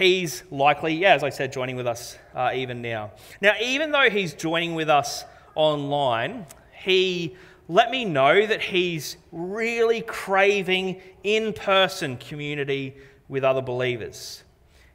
He's 0.00 0.44
likely, 0.50 0.94
yeah, 0.94 1.12
as 1.12 1.22
I 1.22 1.28
said, 1.28 1.52
joining 1.52 1.76
with 1.76 1.86
us 1.86 2.16
uh, 2.34 2.52
even 2.54 2.80
now. 2.80 3.10
Now, 3.42 3.52
even 3.60 3.92
though 3.92 4.08
he's 4.08 4.32
joining 4.32 4.74
with 4.74 4.88
us 4.88 5.26
online, 5.54 6.46
he 6.72 7.36
let 7.68 7.90
me 7.90 8.06
know 8.06 8.46
that 8.46 8.62
he's 8.62 9.18
really 9.30 10.00
craving 10.00 11.02
in 11.22 11.52
person 11.52 12.16
community 12.16 12.96
with 13.28 13.44
other 13.44 13.60
believers. 13.60 14.42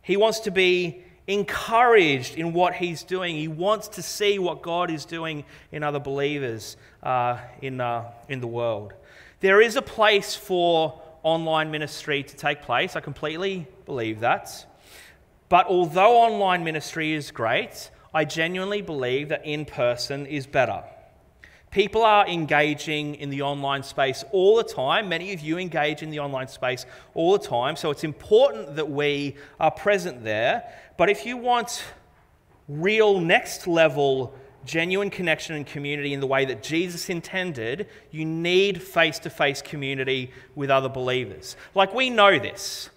He 0.02 0.18
wants 0.18 0.40
to 0.40 0.50
be 0.50 1.04
encouraged 1.28 2.36
in 2.36 2.52
what 2.52 2.74
he's 2.74 3.04
doing. 3.04 3.36
He 3.36 3.48
wants 3.48 3.88
to 3.90 4.02
see 4.02 4.40
what 4.40 4.64
God 4.64 4.90
is 4.90 5.06
doing 5.06 5.46
in 5.72 5.84
other 5.84 6.00
believers 6.00 6.78
uh, 7.04 7.38
in, 7.62 7.80
uh, 7.80 8.10
in 8.28 8.42
the 8.42 8.48
world. 8.48 8.96
There 9.40 9.62
is 9.62 9.76
a 9.76 9.84
place 9.84 10.34
for 10.34 11.00
online 11.22 11.70
ministry 11.70 12.24
to 12.24 12.36
take 12.36 12.64
place. 12.64 12.96
I 12.96 13.02
completely 13.02 13.68
believe 13.86 14.22
that. 14.22 14.66
But 15.50 15.68
although 15.68 16.18
online 16.18 16.64
ministry 16.64 17.14
is 17.14 17.32
great, 17.32 17.92
I 18.14 18.26
genuinely 18.26 18.82
believe 18.82 19.30
that 19.30 19.46
in 19.46 19.66
person 19.66 20.26
is 20.26 20.48
better. 20.48 20.84
People 21.70 22.04
are 22.04 22.26
engaging 22.28 23.16
in 23.16 23.30
the 23.30 23.42
online 23.42 23.84
space 23.84 24.24
all 24.32 24.56
the 24.56 24.64
time. 24.64 25.10
Many 25.10 25.34
of 25.34 25.42
you 25.42 25.58
engage 25.58 26.02
in 26.02 26.10
the 26.10 26.20
online 26.20 26.48
space 26.48 26.86
all 27.14 27.34
the 27.34 27.46
time. 27.46 27.76
So 27.76 27.92
it's 27.92 28.06
important 28.06 28.78
that 28.78 28.90
we 28.90 29.36
are 29.60 29.72
present 29.72 30.24
there. 30.24 30.72
But 30.98 31.10
if 31.10 31.26
you 31.26 31.36
want 31.36 31.84
real 32.70 33.20
next 33.20 33.68
level 33.68 34.34
genuine 34.66 35.10
connection 35.10 35.56
and 35.56 35.66
community 35.66 36.14
in 36.14 36.20
the 36.20 36.28
way 36.28 36.46
that 36.46 36.64
Jesus 36.64 37.10
intended, 37.10 37.88
you 38.12 38.26
need 38.26 38.82
face 38.82 39.20
to 39.20 39.30
face 39.30 39.62
community 39.62 40.32
with 40.56 40.70
other 40.70 40.90
believers. 40.90 41.56
Like 41.76 41.94
we 41.94 42.10
know 42.10 42.40
this. 42.40 42.90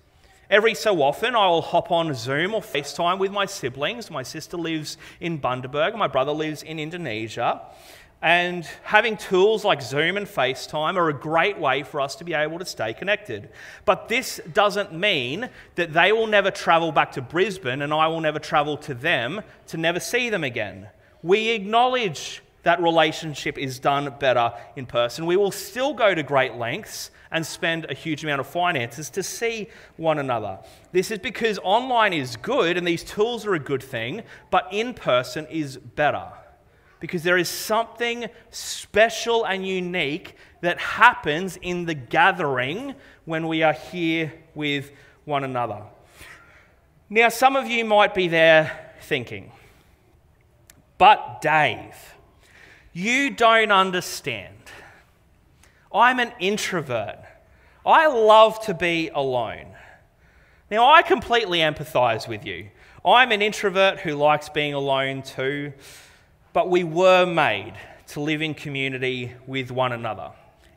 Every 0.51 0.73
so 0.73 1.03
often, 1.03 1.37
I 1.37 1.47
will 1.49 1.61
hop 1.61 1.91
on 1.93 2.15
Zoom 2.15 2.55
or 2.55 2.63
FaceTime 2.63 3.19
with 3.19 3.31
my 3.31 3.45
siblings. 3.45 4.11
My 4.11 4.23
sister 4.23 4.57
lives 4.57 4.97
in 5.21 5.39
Bundaberg, 5.39 5.95
my 5.95 6.07
brother 6.07 6.33
lives 6.33 6.63
in 6.63 6.79
Indonesia. 6.79 7.61
And 8.23 8.67
having 8.83 9.19
tools 9.19 9.63
like 9.63 9.83
Zoom 9.83 10.17
and 10.17 10.27
FaceTime 10.27 10.97
are 10.97 11.11
a 11.11 11.13
great 11.13 11.59
way 11.59 11.83
for 11.83 12.01
us 12.01 12.17
to 12.17 12.25
be 12.25 12.33
able 12.33 12.59
to 12.61 12.65
stay 12.65 12.95
connected. 12.95 13.51
But 13.85 14.09
this 14.09 14.41
doesn't 14.55 14.95
mean 14.95 15.51
that 15.75 15.93
they 15.93 16.13
will 16.13 16.27
never 16.27 16.51
travel 16.51 16.93
back 16.93 17.13
to 17.13 17.21
Brisbane 17.21 17.83
and 17.83 17.93
I 17.93 18.09
will 18.09 18.23
never 18.23 18.39
travel 18.39 18.79
to 18.79 18.95
them 18.95 19.43
to 19.67 19.77
never 19.77 20.01
see 20.01 20.31
them 20.31 20.45
again. 20.45 20.89
We 21.23 21.51
acknowledge 21.51 22.43
that 22.63 22.83
relationship 22.83 23.59
is 23.59 23.79
done 23.79 24.15
better 24.19 24.55
in 24.77 24.87
person. 24.87 25.27
We 25.27 25.37
will 25.37 25.53
still 25.53 25.93
go 25.93 26.15
to 26.15 26.23
great 26.23 26.55
lengths 26.55 27.11
and 27.31 27.45
spend 27.45 27.87
a 27.91 27.95
huge 27.95 28.25
amount 28.25 28.41
of 28.41 28.47
finances 28.47 29.11
to 29.11 29.23
see 29.23 29.69
one 29.97 30.19
another. 30.19 30.59
This 30.93 31.11
is 31.11 31.19
because 31.19 31.59
online 31.63 32.13
is 32.13 32.37
good 32.37 32.77
and 32.77 32.87
these 32.87 33.05
tools 33.05 33.47
are 33.47 33.55
a 33.55 33.59
good 33.59 33.83
thing, 33.83 34.23
but 34.51 34.69
in 34.73 34.95
person 34.95 35.47
is 35.47 35.77
better 35.77 36.29
because 37.01 37.23
there 37.23 37.39
is 37.39 37.49
something 37.49 38.27
special 38.51 39.45
and 39.45 39.67
unique 39.67 40.35
that 40.61 40.79
happens 40.81 41.57
in 41.63 41.85
the 41.85 41.95
gathering 41.95 42.95
when 43.25 43.47
we 43.47 43.63
are 43.63 43.73
here 43.73 44.33
with 44.55 44.91
one 45.25 45.45
another. 45.45 45.83
Now, 47.11 47.29
some 47.29 47.57
of 47.57 47.69
you 47.69 47.85
might 47.85 48.15
be 48.15 48.29
there 48.29 48.95
thinking, 49.03 49.53
but 50.99 51.41
Dave, 51.41 51.95
you 52.93 53.31
don't 53.31 53.71
understand. 53.71 54.55
I'm 55.99 56.21
an 56.21 56.33
introvert. 56.39 57.19
I 57.85 58.07
love 58.07 58.65
to 58.67 58.75
be 58.75 59.11
alone. 59.13 59.67
Now, 60.71 60.93
I 60.93 61.03
completely 61.03 61.59
empathize 61.59 62.29
with 62.29 62.47
you. 62.47 62.69
I'm 63.05 63.33
an 63.33 63.43
introvert 63.43 63.99
who 63.99 64.15
likes 64.15 64.49
being 64.49 64.75
alone 64.75 65.23
too. 65.23 65.73
But 66.53 66.71
we 66.71 66.85
were 66.85 67.27
made 67.27 67.75
to 68.09 68.21
live 68.21 68.43
in 68.43 68.55
community 68.55 69.35
with 69.49 69.73
one 69.73 69.91
another. 69.91 70.31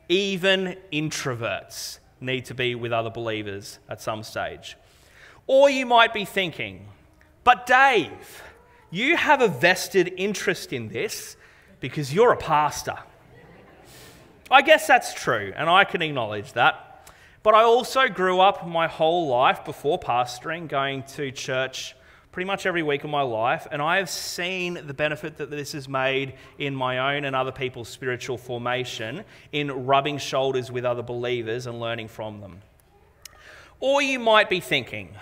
Even 0.08 0.76
introverts 0.92 1.98
need 2.20 2.44
to 2.46 2.54
be 2.54 2.74
with 2.74 2.92
other 2.92 3.10
believers 3.10 3.78
at 3.88 4.00
some 4.00 4.24
stage. 4.24 4.76
Or 5.46 5.70
you 5.70 5.86
might 5.86 6.12
be 6.12 6.24
thinking, 6.24 6.88
but 7.44 7.66
Dave, 7.66 8.42
you 8.90 9.16
have 9.16 9.40
a 9.40 9.48
vested 9.48 10.12
interest 10.16 10.72
in 10.72 10.88
this 10.88 11.36
because 11.78 12.12
you're 12.12 12.32
a 12.32 12.36
pastor. 12.36 12.98
I 14.52 14.60
guess 14.60 14.86
that's 14.86 15.14
true, 15.14 15.54
and 15.56 15.70
I 15.70 15.84
can 15.84 16.02
acknowledge 16.02 16.52
that. 16.52 17.10
But 17.42 17.54
I 17.54 17.62
also 17.62 18.06
grew 18.08 18.38
up 18.38 18.68
my 18.68 18.86
whole 18.86 19.26
life 19.26 19.64
before 19.64 19.98
pastoring, 19.98 20.68
going 20.68 21.04
to 21.14 21.32
church 21.32 21.96
pretty 22.32 22.46
much 22.46 22.66
every 22.66 22.82
week 22.82 23.02
of 23.02 23.08
my 23.08 23.22
life, 23.22 23.66
and 23.72 23.80
I 23.80 23.96
have 23.96 24.10
seen 24.10 24.78
the 24.86 24.92
benefit 24.92 25.38
that 25.38 25.50
this 25.50 25.72
has 25.72 25.88
made 25.88 26.34
in 26.58 26.74
my 26.74 27.16
own 27.16 27.24
and 27.24 27.34
other 27.34 27.50
people's 27.50 27.88
spiritual 27.88 28.36
formation 28.36 29.24
in 29.52 29.86
rubbing 29.86 30.18
shoulders 30.18 30.70
with 30.70 30.84
other 30.84 31.02
believers 31.02 31.66
and 31.66 31.80
learning 31.80 32.08
from 32.08 32.40
them. 32.42 32.60
Or 33.80 34.02
you 34.02 34.18
might 34.18 34.50
be 34.50 34.60
thinking, 34.60 35.14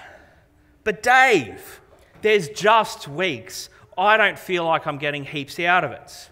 but 0.82 1.04
Dave, 1.04 1.80
there's 2.20 2.48
just 2.48 3.06
weeks. 3.06 3.70
I 3.96 4.16
don't 4.16 4.38
feel 4.38 4.64
like 4.64 4.88
I'm 4.88 4.98
getting 4.98 5.24
heaps 5.24 5.60
out 5.60 5.84
of 5.84 5.92
it. 5.92 6.30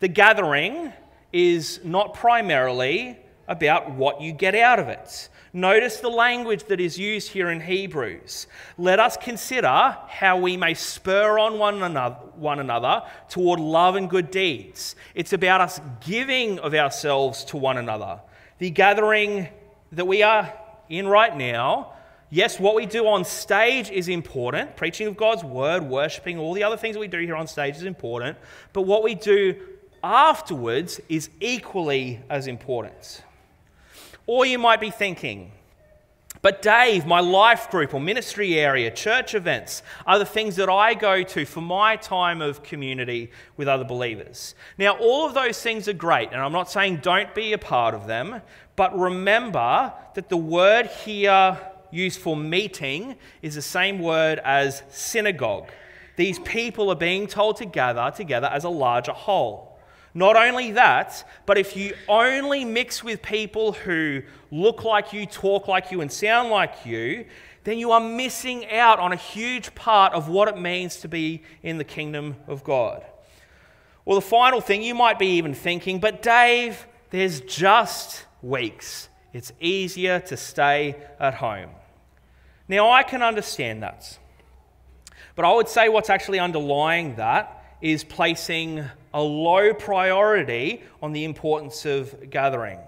The 0.00 0.08
gathering 0.08 0.92
is 1.34 1.80
not 1.82 2.14
primarily 2.14 3.18
about 3.48 3.90
what 3.90 4.20
you 4.20 4.32
get 4.32 4.54
out 4.54 4.78
of 4.78 4.88
it. 4.88 5.28
Notice 5.52 5.98
the 5.98 6.08
language 6.08 6.64
that 6.64 6.80
is 6.80 6.96
used 6.96 7.28
here 7.28 7.50
in 7.50 7.60
Hebrews. 7.60 8.46
Let 8.78 9.00
us 9.00 9.16
consider 9.16 9.96
how 10.08 10.38
we 10.38 10.56
may 10.56 10.74
spur 10.74 11.38
on 11.40 11.58
one 11.58 11.82
another, 11.82 12.14
one 12.36 12.60
another 12.60 13.02
toward 13.28 13.58
love 13.58 13.96
and 13.96 14.08
good 14.08 14.30
deeds. 14.30 14.94
It's 15.16 15.32
about 15.32 15.60
us 15.60 15.80
giving 16.06 16.60
of 16.60 16.72
ourselves 16.72 17.44
to 17.46 17.56
one 17.56 17.78
another. 17.78 18.20
The 18.58 18.70
gathering 18.70 19.48
that 19.90 20.06
we 20.06 20.22
are 20.22 20.52
in 20.88 21.08
right 21.08 21.36
now, 21.36 21.94
yes, 22.30 22.60
what 22.60 22.76
we 22.76 22.86
do 22.86 23.08
on 23.08 23.24
stage 23.24 23.90
is 23.90 24.08
important. 24.08 24.76
Preaching 24.76 25.08
of 25.08 25.16
God's 25.16 25.42
word, 25.42 25.82
worshiping, 25.82 26.38
all 26.38 26.54
the 26.54 26.62
other 26.62 26.76
things 26.76 26.94
that 26.94 27.00
we 27.00 27.08
do 27.08 27.18
here 27.18 27.36
on 27.36 27.48
stage 27.48 27.76
is 27.76 27.84
important. 27.84 28.38
But 28.72 28.82
what 28.82 29.02
we 29.02 29.16
do 29.16 29.60
afterwards 30.04 31.00
is 31.08 31.30
equally 31.40 32.20
as 32.28 32.46
important. 32.46 33.22
Or 34.26 34.44
you 34.46 34.58
might 34.58 34.80
be 34.80 34.90
thinking, 34.90 35.50
but 36.42 36.60
Dave, 36.60 37.06
my 37.06 37.20
life 37.20 37.70
group 37.70 37.94
or 37.94 38.00
ministry 38.00 38.58
area, 38.58 38.90
church 38.90 39.34
events 39.34 39.82
are 40.06 40.18
the 40.18 40.26
things 40.26 40.56
that 40.56 40.68
I 40.68 40.92
go 40.92 41.22
to 41.22 41.46
for 41.46 41.62
my 41.62 41.96
time 41.96 42.42
of 42.42 42.62
community 42.62 43.30
with 43.56 43.66
other 43.66 43.84
believers. 43.84 44.54
Now, 44.76 44.98
all 44.98 45.26
of 45.26 45.32
those 45.32 45.62
things 45.62 45.88
are 45.88 45.94
great, 45.94 46.32
and 46.32 46.40
I'm 46.42 46.52
not 46.52 46.70
saying 46.70 46.98
don't 46.98 47.34
be 47.34 47.54
a 47.54 47.58
part 47.58 47.94
of 47.94 48.06
them, 48.06 48.42
but 48.76 48.98
remember 48.98 49.90
that 50.14 50.28
the 50.28 50.36
word 50.36 50.86
here 50.86 51.58
used 51.90 52.20
for 52.20 52.36
meeting 52.36 53.16
is 53.40 53.54
the 53.54 53.62
same 53.62 53.98
word 54.00 54.38
as 54.44 54.82
synagogue. 54.90 55.70
These 56.16 56.40
people 56.40 56.90
are 56.90 56.96
being 56.96 57.26
told 57.26 57.56
to 57.56 57.64
gather 57.64 58.12
together 58.14 58.48
as 58.48 58.64
a 58.64 58.68
larger 58.68 59.12
whole. 59.12 59.73
Not 60.14 60.36
only 60.36 60.70
that, 60.72 61.28
but 61.44 61.58
if 61.58 61.76
you 61.76 61.94
only 62.08 62.64
mix 62.64 63.02
with 63.02 63.20
people 63.20 63.72
who 63.72 64.22
look 64.52 64.84
like 64.84 65.12
you, 65.12 65.26
talk 65.26 65.66
like 65.66 65.90
you, 65.90 66.00
and 66.00 66.10
sound 66.10 66.50
like 66.50 66.86
you, 66.86 67.26
then 67.64 67.78
you 67.78 67.90
are 67.90 68.00
missing 68.00 68.70
out 68.70 69.00
on 69.00 69.12
a 69.12 69.16
huge 69.16 69.74
part 69.74 70.12
of 70.12 70.28
what 70.28 70.48
it 70.48 70.56
means 70.56 70.98
to 70.98 71.08
be 71.08 71.42
in 71.62 71.78
the 71.78 71.84
kingdom 71.84 72.36
of 72.46 72.62
God. 72.62 73.04
Well, 74.04 74.14
the 74.14 74.26
final 74.26 74.60
thing, 74.60 74.82
you 74.82 74.94
might 74.94 75.18
be 75.18 75.38
even 75.38 75.54
thinking, 75.54 75.98
but 75.98 76.22
Dave, 76.22 76.86
there's 77.10 77.40
just 77.40 78.24
weeks. 78.42 79.08
It's 79.32 79.50
easier 79.58 80.20
to 80.20 80.36
stay 80.36 80.96
at 81.18 81.34
home. 81.34 81.70
Now, 82.68 82.90
I 82.90 83.02
can 83.02 83.22
understand 83.22 83.82
that. 83.82 84.18
But 85.34 85.44
I 85.44 85.52
would 85.52 85.68
say 85.68 85.88
what's 85.88 86.10
actually 86.10 86.38
underlying 86.38 87.16
that 87.16 87.76
is 87.80 88.04
placing 88.04 88.84
a 89.14 89.22
low 89.22 89.72
priority 89.72 90.82
on 91.00 91.12
the 91.12 91.24
importance 91.24 91.86
of 91.86 92.28
gathering. 92.28 92.80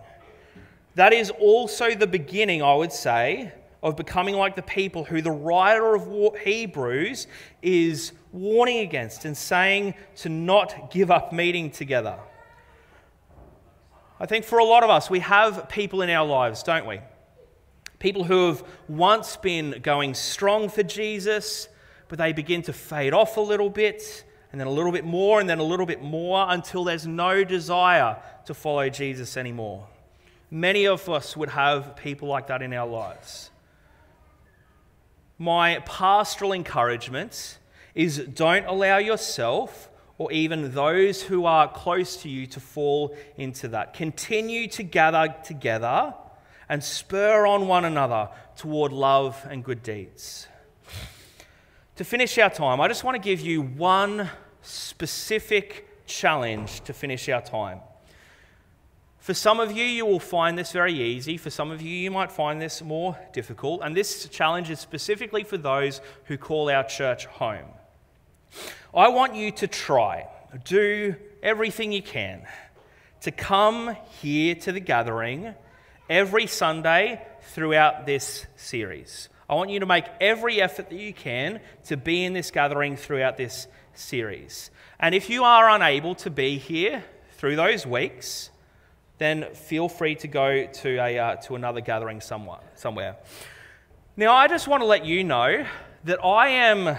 That 0.97 1.13
is 1.13 1.31
also 1.31 1.95
the 1.95 2.07
beginning, 2.07 2.63
I 2.63 2.75
would 2.75 2.93
say, 2.93 3.53
of 3.83 3.97
becoming 3.97 4.35
like 4.35 4.57
the 4.57 4.63
people 4.63 5.05
who 5.05 5.23
the 5.23 5.31
writer 5.31 5.95
of 5.95 6.37
Hebrews 6.39 7.29
is 7.63 8.13
warning 8.33 8.81
against 8.81 9.25
and 9.25 9.37
saying 9.37 9.95
to 10.17 10.29
not 10.29 10.91
give 10.91 11.11
up 11.11 11.33
meeting 11.33 11.71
together. 11.71 12.19
I 14.19 14.27
think 14.27 14.45
for 14.45 14.59
a 14.59 14.65
lot 14.65 14.83
of 14.83 14.91
us, 14.91 15.09
we 15.09 15.21
have 15.21 15.69
people 15.69 16.03
in 16.03 16.11
our 16.11 16.27
lives, 16.27 16.63
don't 16.65 16.87
we? 16.87 17.01
People 18.01 18.25
who 18.25 18.49
have 18.49 18.65
once 18.89 19.37
been 19.37 19.81
going 19.83 20.15
strong 20.15 20.69
for 20.71 20.83
Jesus, 20.83 21.69
but 22.09 22.19
they 22.19 22.33
begin 22.33 22.63
to 22.63 22.73
fade 22.73 23.13
off 23.13 23.37
a 23.37 23.41
little 23.41 23.71
bit 23.71 24.25
and 24.57 24.61
then 24.63 24.69
a 24.69 24.71
little 24.73 24.91
bit 24.91 25.05
more, 25.05 25.39
and 25.39 25.51
then 25.51 25.59
a 25.59 25.63
little 25.63 25.85
bit 25.85 26.01
more 26.01 26.47
until 26.49 26.83
there's 26.83 27.07
no 27.07 27.45
desire 27.45 28.17
to 28.47 28.55
follow 28.55 28.89
Jesus 28.89 29.37
anymore. 29.37 29.87
Many 30.51 30.87
of 30.87 31.11
us 31.11 31.37
would 31.37 31.51
have 31.51 31.95
people 31.95 32.27
like 32.27 32.47
that 32.47 32.63
in 32.63 32.73
our 32.73 32.87
lives. 32.87 33.51
My 35.37 35.81
pastoral 35.81 36.55
encouragement 36.55 37.59
is 37.95 38.17
don't 38.17 38.65
allow 38.65 38.97
yourself 38.97 39.91
or 40.17 40.33
even 40.33 40.73
those 40.73 41.21
who 41.21 41.45
are 41.45 41.71
close 41.71 42.17
to 42.23 42.31
you 42.31 42.47
to 42.47 42.59
fall 42.59 43.15
into 43.37 43.69
that. 43.69 43.93
Continue 43.93 44.69
to 44.69 44.83
gather 44.83 45.35
together 45.45 46.15
and 46.67 46.83
spur 46.83 47.47
on 47.47 47.69
one 47.69 47.85
another 47.85 48.31
toward 48.57 48.91
love 48.91 49.47
and 49.51 49.63
good 49.63 49.83
deeds. 49.83 50.49
To 51.97 52.05
finish 52.05 52.39
our 52.39 52.49
time, 52.49 52.81
I 52.81 52.89
just 52.89 53.05
want 53.05 53.17
to 53.17 53.19
give 53.19 53.41
you 53.41 53.61
one 53.61 54.31
specific 54.67 55.89
challenge 56.07 56.81
to 56.83 56.93
finish 56.93 57.29
our 57.29 57.43
time. 57.43 57.81
For 59.19 59.35
some 59.35 59.59
of 59.59 59.73
you, 59.73 59.85
you 59.85 60.07
will 60.07 60.21
find 60.21 60.57
this 60.57 60.71
very 60.71 60.93
easy. 60.93 61.37
For 61.37 61.51
some 61.51 61.73
of 61.73 61.83
you, 61.83 61.91
you 61.91 62.13
might 62.13 62.31
find 62.31 62.61
this 62.61 62.81
more 62.81 63.19
difficult. 63.33 63.81
And 63.83 63.97
this 63.97 64.29
challenge 64.29 64.71
is 64.71 64.79
specifically 64.79 65.43
for 65.43 65.57
those 65.57 66.01
who 66.27 66.39
call 66.39 66.71
our 66.71 66.85
church 66.85 67.27
home. 67.27 67.67
I 68.95 69.09
want 69.09 69.35
you 69.35 69.51
to 69.51 69.67
try, 69.67 70.29
do 70.65 71.17
everything 71.43 71.91
you 71.91 72.03
can 72.03 72.43
to 73.23 73.33
come 73.33 73.97
here 74.21 74.55
to 74.55 74.71
the 74.71 74.79
gathering 74.79 75.55
every 76.09 76.47
Sunday 76.47 77.21
throughout 77.43 78.07
this 78.07 78.47
series. 78.55 79.29
I 79.49 79.55
want 79.55 79.71
you 79.71 79.81
to 79.81 79.87
make 79.87 80.05
every 80.21 80.61
effort 80.61 80.91
that 80.91 80.99
you 80.99 81.13
can 81.13 81.61
to 81.87 81.97
be 81.97 82.25
in 82.25 82.33
this 82.33 82.51
gathering 82.53 82.97
throughout 82.97 83.37
this 83.37 83.67
series. 83.99 84.71
And 84.99 85.15
if 85.15 85.29
you 85.29 85.45
are 85.45 85.69
unable 85.71 86.15
to 86.17 86.31
be 86.31 86.59
here 86.59 87.05
through 87.33 87.57
those 87.57 87.87
weeks, 87.87 88.51
then 89.19 89.47
feel 89.55 89.89
free 89.89 90.15
to 90.17 90.29
go 90.29 90.67
to, 90.67 90.97
a, 90.97 91.19
uh, 91.19 91.37
to 91.37 91.55
another 91.55 91.81
gathering 91.81 92.21
somewhere, 92.21 92.61
somewhere. 92.75 93.17
Now, 94.17 94.35
I 94.35 94.49
just 94.49 94.69
want 94.69 94.83
to 94.83 94.87
let 94.87 95.05
you 95.05 95.25
know 95.25 95.67
that 96.05 96.25
I 96.25 96.49
am 96.49 96.97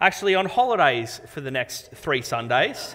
actually 0.00 0.34
on 0.34 0.46
holidays 0.46 1.20
for 1.28 1.40
the 1.40 1.50
next 1.50 1.90
three 1.92 2.22
Sundays. 2.22 2.94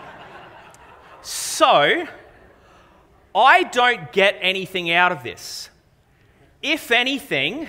so, 1.22 2.06
I 3.34 3.62
don't 3.64 4.12
get 4.12 4.36
anything 4.40 4.90
out 4.90 5.12
of 5.12 5.22
this. 5.22 5.70
If 6.62 6.90
anything, 6.90 7.66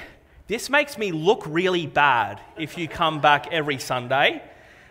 this 0.48 0.70
makes 0.70 0.98
me 0.98 1.12
look 1.12 1.44
really 1.48 1.88
bad 1.88 2.42
if 2.58 2.78
you 2.78 2.88
come 2.88 3.22
back 3.22 3.48
every 3.52 3.80
Sunday, 3.80 4.44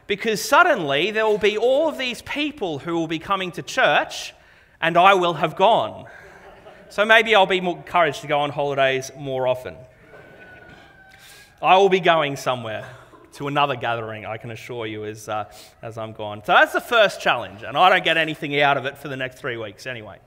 because 0.06 0.42
suddenly 0.42 1.10
there 1.10 1.26
will 1.26 1.38
be 1.38 1.56
all 1.56 1.88
of 1.88 1.98
these 1.98 2.22
people 2.22 2.78
who 2.80 2.94
will 2.94 3.06
be 3.06 3.18
coming 3.18 3.52
to 3.52 3.62
church 3.62 4.34
and 4.80 4.96
I 4.96 5.14
will 5.14 5.34
have 5.34 5.56
gone. 5.56 6.06
So 6.88 7.04
maybe 7.04 7.34
I'll 7.34 7.46
be 7.46 7.60
more 7.60 7.76
encouraged 7.76 8.20
to 8.22 8.26
go 8.26 8.40
on 8.40 8.50
holidays 8.50 9.10
more 9.16 9.46
often. 9.46 9.76
I 11.62 11.76
will 11.76 11.88
be 11.88 12.00
going 12.00 12.36
somewhere 12.36 12.88
to 13.34 13.48
another 13.48 13.76
gathering, 13.76 14.26
I 14.26 14.36
can 14.36 14.50
assure 14.50 14.86
you, 14.86 15.04
as, 15.04 15.28
uh, 15.28 15.50
as 15.80 15.96
I'm 15.96 16.12
gone. 16.12 16.42
So 16.44 16.52
that's 16.52 16.72
the 16.72 16.80
first 16.80 17.20
challenge, 17.20 17.62
and 17.62 17.78
I 17.78 17.88
don't 17.88 18.04
get 18.04 18.18
anything 18.18 18.60
out 18.60 18.76
of 18.76 18.84
it 18.84 18.98
for 18.98 19.08
the 19.08 19.16
next 19.16 19.38
three 19.38 19.56
weeks 19.56 19.86
anyway. 19.86 20.18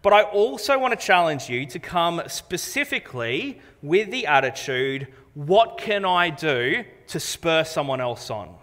But 0.00 0.12
I 0.12 0.22
also 0.22 0.78
want 0.80 0.98
to 0.98 1.06
challenge 1.06 1.48
you 1.48 1.64
to 1.66 1.78
come 1.78 2.22
specifically 2.26 3.60
with 3.82 4.10
the 4.10 4.26
attitude 4.26 5.06
what 5.34 5.78
can 5.78 6.04
I 6.04 6.28
do 6.30 6.84
to 7.06 7.20
spur 7.20 7.64
someone 7.64 8.00
else 8.00 8.30
on? 8.30 8.54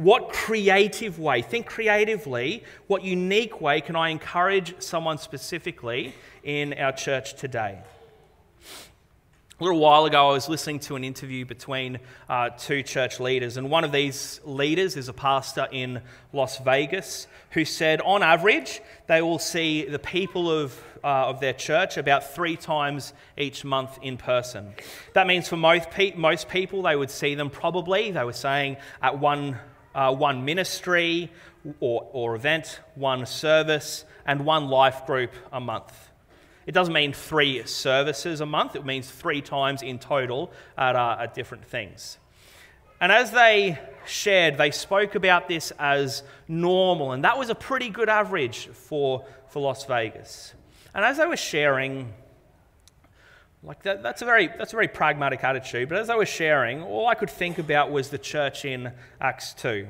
What 0.00 0.32
creative 0.32 1.18
way, 1.18 1.42
think 1.42 1.66
creatively, 1.66 2.64
what 2.86 3.04
unique 3.04 3.60
way 3.60 3.82
can 3.82 3.96
I 3.96 4.08
encourage 4.08 4.80
someone 4.80 5.18
specifically 5.18 6.14
in 6.42 6.72
our 6.72 6.92
church 6.92 7.34
today? 7.34 7.80
A 9.60 9.62
little 9.62 9.78
while 9.78 10.06
ago, 10.06 10.30
I 10.30 10.32
was 10.32 10.48
listening 10.48 10.78
to 10.78 10.96
an 10.96 11.04
interview 11.04 11.44
between 11.44 11.98
uh, 12.30 12.48
two 12.48 12.82
church 12.82 13.20
leaders, 13.20 13.58
and 13.58 13.70
one 13.70 13.84
of 13.84 13.92
these 13.92 14.40
leaders 14.46 14.96
is 14.96 15.10
a 15.10 15.12
pastor 15.12 15.68
in 15.70 16.00
Las 16.32 16.56
Vegas 16.60 17.26
who 17.50 17.66
said, 17.66 18.00
on 18.00 18.22
average, 18.22 18.80
they 19.06 19.20
will 19.20 19.38
see 19.38 19.84
the 19.84 19.98
people 19.98 20.50
of, 20.50 20.82
uh, 21.04 21.28
of 21.28 21.40
their 21.40 21.52
church 21.52 21.98
about 21.98 22.34
three 22.34 22.56
times 22.56 23.12
each 23.36 23.66
month 23.66 23.98
in 24.00 24.16
person. 24.16 24.72
That 25.12 25.26
means 25.26 25.46
for 25.46 25.58
most, 25.58 25.90
pe- 25.90 26.14
most 26.14 26.48
people, 26.48 26.80
they 26.80 26.96
would 26.96 27.10
see 27.10 27.34
them 27.34 27.50
probably, 27.50 28.12
they 28.12 28.24
were 28.24 28.32
saying, 28.32 28.78
at 29.02 29.18
one, 29.18 29.58
uh, 29.94 30.14
one 30.14 30.44
ministry 30.44 31.30
or, 31.80 32.08
or 32.12 32.34
event, 32.34 32.80
one 32.94 33.26
service, 33.26 34.04
and 34.26 34.44
one 34.44 34.68
life 34.68 35.06
group 35.06 35.32
a 35.52 35.60
month. 35.60 36.10
It 36.66 36.72
doesn't 36.72 36.94
mean 36.94 37.12
three 37.12 37.64
services 37.66 38.40
a 38.40 38.46
month, 38.46 38.76
it 38.76 38.84
means 38.84 39.10
three 39.10 39.40
times 39.40 39.82
in 39.82 39.98
total 39.98 40.52
at, 40.76 40.94
uh, 40.94 41.16
at 41.20 41.34
different 41.34 41.64
things. 41.64 42.18
And 43.00 43.10
as 43.10 43.30
they 43.30 43.78
shared, 44.06 44.58
they 44.58 44.70
spoke 44.70 45.14
about 45.14 45.48
this 45.48 45.72
as 45.78 46.22
normal, 46.46 47.12
and 47.12 47.24
that 47.24 47.38
was 47.38 47.48
a 47.48 47.54
pretty 47.54 47.88
good 47.88 48.08
average 48.08 48.68
for, 48.68 49.24
for 49.48 49.60
Las 49.60 49.86
Vegas. 49.86 50.54
And 50.94 51.04
as 51.04 51.16
they 51.16 51.26
were 51.26 51.36
sharing, 51.36 52.12
like 53.62 53.82
that, 53.82 54.02
that's, 54.02 54.22
a 54.22 54.24
very, 54.24 54.46
that's 54.46 54.72
a 54.72 54.76
very 54.76 54.88
pragmatic 54.88 55.44
attitude, 55.44 55.88
but 55.88 55.98
as 55.98 56.08
I 56.08 56.16
was 56.16 56.28
sharing, 56.28 56.82
all 56.82 57.06
I 57.06 57.14
could 57.14 57.30
think 57.30 57.58
about 57.58 57.90
was 57.90 58.08
the 58.08 58.18
church 58.18 58.64
in 58.64 58.92
Acts 59.20 59.52
2, 59.54 59.86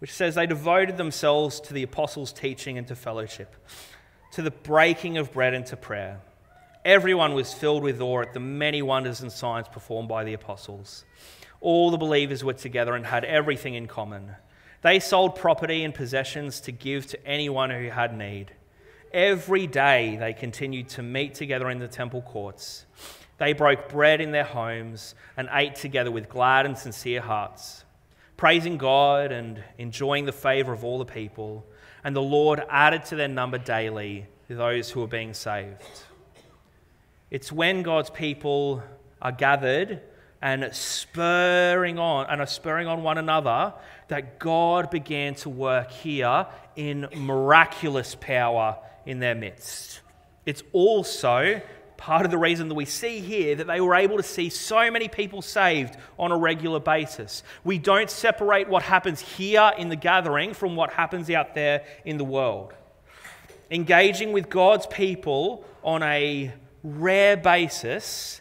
which 0.00 0.12
says 0.12 0.34
they 0.34 0.46
devoted 0.46 0.96
themselves 0.96 1.60
to 1.60 1.74
the 1.74 1.84
apostles' 1.84 2.32
teaching 2.32 2.78
and 2.78 2.86
to 2.88 2.96
fellowship 2.96 3.54
to 4.32 4.42
the 4.42 4.50
breaking 4.50 5.18
of 5.18 5.32
bread 5.32 5.54
and 5.54 5.66
to 5.66 5.76
prayer. 5.76 6.20
Everyone 6.84 7.34
was 7.34 7.52
filled 7.52 7.82
with 7.82 8.00
awe 8.00 8.22
at 8.22 8.34
the 8.34 8.40
many 8.40 8.82
wonders 8.82 9.20
and 9.20 9.30
signs 9.30 9.68
performed 9.68 10.08
by 10.08 10.24
the 10.24 10.32
apostles. 10.32 11.04
All 11.60 11.90
the 11.90 11.98
believers 11.98 12.42
were 12.42 12.54
together 12.54 12.94
and 12.94 13.06
had 13.06 13.24
everything 13.24 13.74
in 13.74 13.86
common. 13.86 14.34
They 14.80 14.98
sold 14.98 15.36
property 15.36 15.84
and 15.84 15.94
possessions 15.94 16.60
to 16.62 16.72
give 16.72 17.06
to 17.08 17.26
anyone 17.26 17.70
who 17.70 17.88
had 17.88 18.16
need. 18.16 18.52
Every 19.12 19.66
day 19.66 20.16
they 20.16 20.32
continued 20.32 20.88
to 20.90 21.02
meet 21.02 21.34
together 21.34 21.70
in 21.70 21.78
the 21.78 21.88
temple 21.88 22.22
courts. 22.22 22.86
They 23.38 23.52
broke 23.52 23.88
bread 23.88 24.20
in 24.20 24.30
their 24.30 24.44
homes 24.44 25.14
and 25.36 25.48
ate 25.52 25.74
together 25.74 26.10
with 26.10 26.28
glad 26.28 26.64
and 26.64 26.78
sincere 26.78 27.20
hearts, 27.20 27.84
praising 28.36 28.78
God 28.78 29.32
and 29.32 29.62
enjoying 29.78 30.24
the 30.24 30.32
favor 30.32 30.72
of 30.72 30.84
all 30.84 30.98
the 30.98 31.04
people 31.04 31.66
and 32.04 32.16
the 32.16 32.22
Lord 32.22 32.62
added 32.68 33.04
to 33.06 33.16
their 33.16 33.28
number 33.28 33.58
daily 33.58 34.26
those 34.48 34.90
who 34.90 35.00
were 35.00 35.06
being 35.06 35.32
saved. 35.32 35.82
It's 37.30 37.50
when 37.50 37.82
God's 37.82 38.10
people 38.10 38.82
are 39.20 39.32
gathered 39.32 40.00
and 40.42 40.68
spurring 40.74 41.98
on 41.98 42.26
and 42.28 42.40
are 42.40 42.46
spurring 42.46 42.88
on 42.88 43.02
one 43.02 43.16
another 43.16 43.72
that 44.08 44.38
God 44.38 44.90
began 44.90 45.34
to 45.36 45.48
work 45.48 45.90
here 45.90 46.46
in 46.76 47.08
miraculous 47.14 48.14
power 48.14 48.76
in 49.06 49.18
their 49.20 49.34
midst. 49.34 50.00
It's 50.46 50.62
also 50.72 51.60
part 51.96 52.24
of 52.24 52.32
the 52.32 52.38
reason 52.38 52.68
that 52.68 52.74
we 52.74 52.84
see 52.84 53.20
here 53.20 53.54
that 53.54 53.68
they 53.68 53.80
were 53.80 53.94
able 53.94 54.16
to 54.16 54.24
see 54.24 54.48
so 54.48 54.90
many 54.90 55.06
people 55.06 55.40
saved 55.40 55.96
on 56.18 56.32
a 56.32 56.36
regular 56.36 56.80
basis. 56.80 57.44
We 57.62 57.78
don't 57.78 58.10
separate 58.10 58.68
what 58.68 58.82
happens 58.82 59.20
here 59.20 59.70
in 59.78 59.88
the 59.88 59.94
gathering 59.94 60.52
from 60.52 60.74
what 60.74 60.92
happens 60.92 61.30
out 61.30 61.54
there 61.54 61.84
in 62.04 62.18
the 62.18 62.24
world. 62.24 62.74
Engaging 63.70 64.32
with 64.32 64.48
God's 64.48 64.86
people 64.88 65.64
on 65.84 66.02
a 66.02 66.52
rare 66.82 67.36
basis 67.36 68.40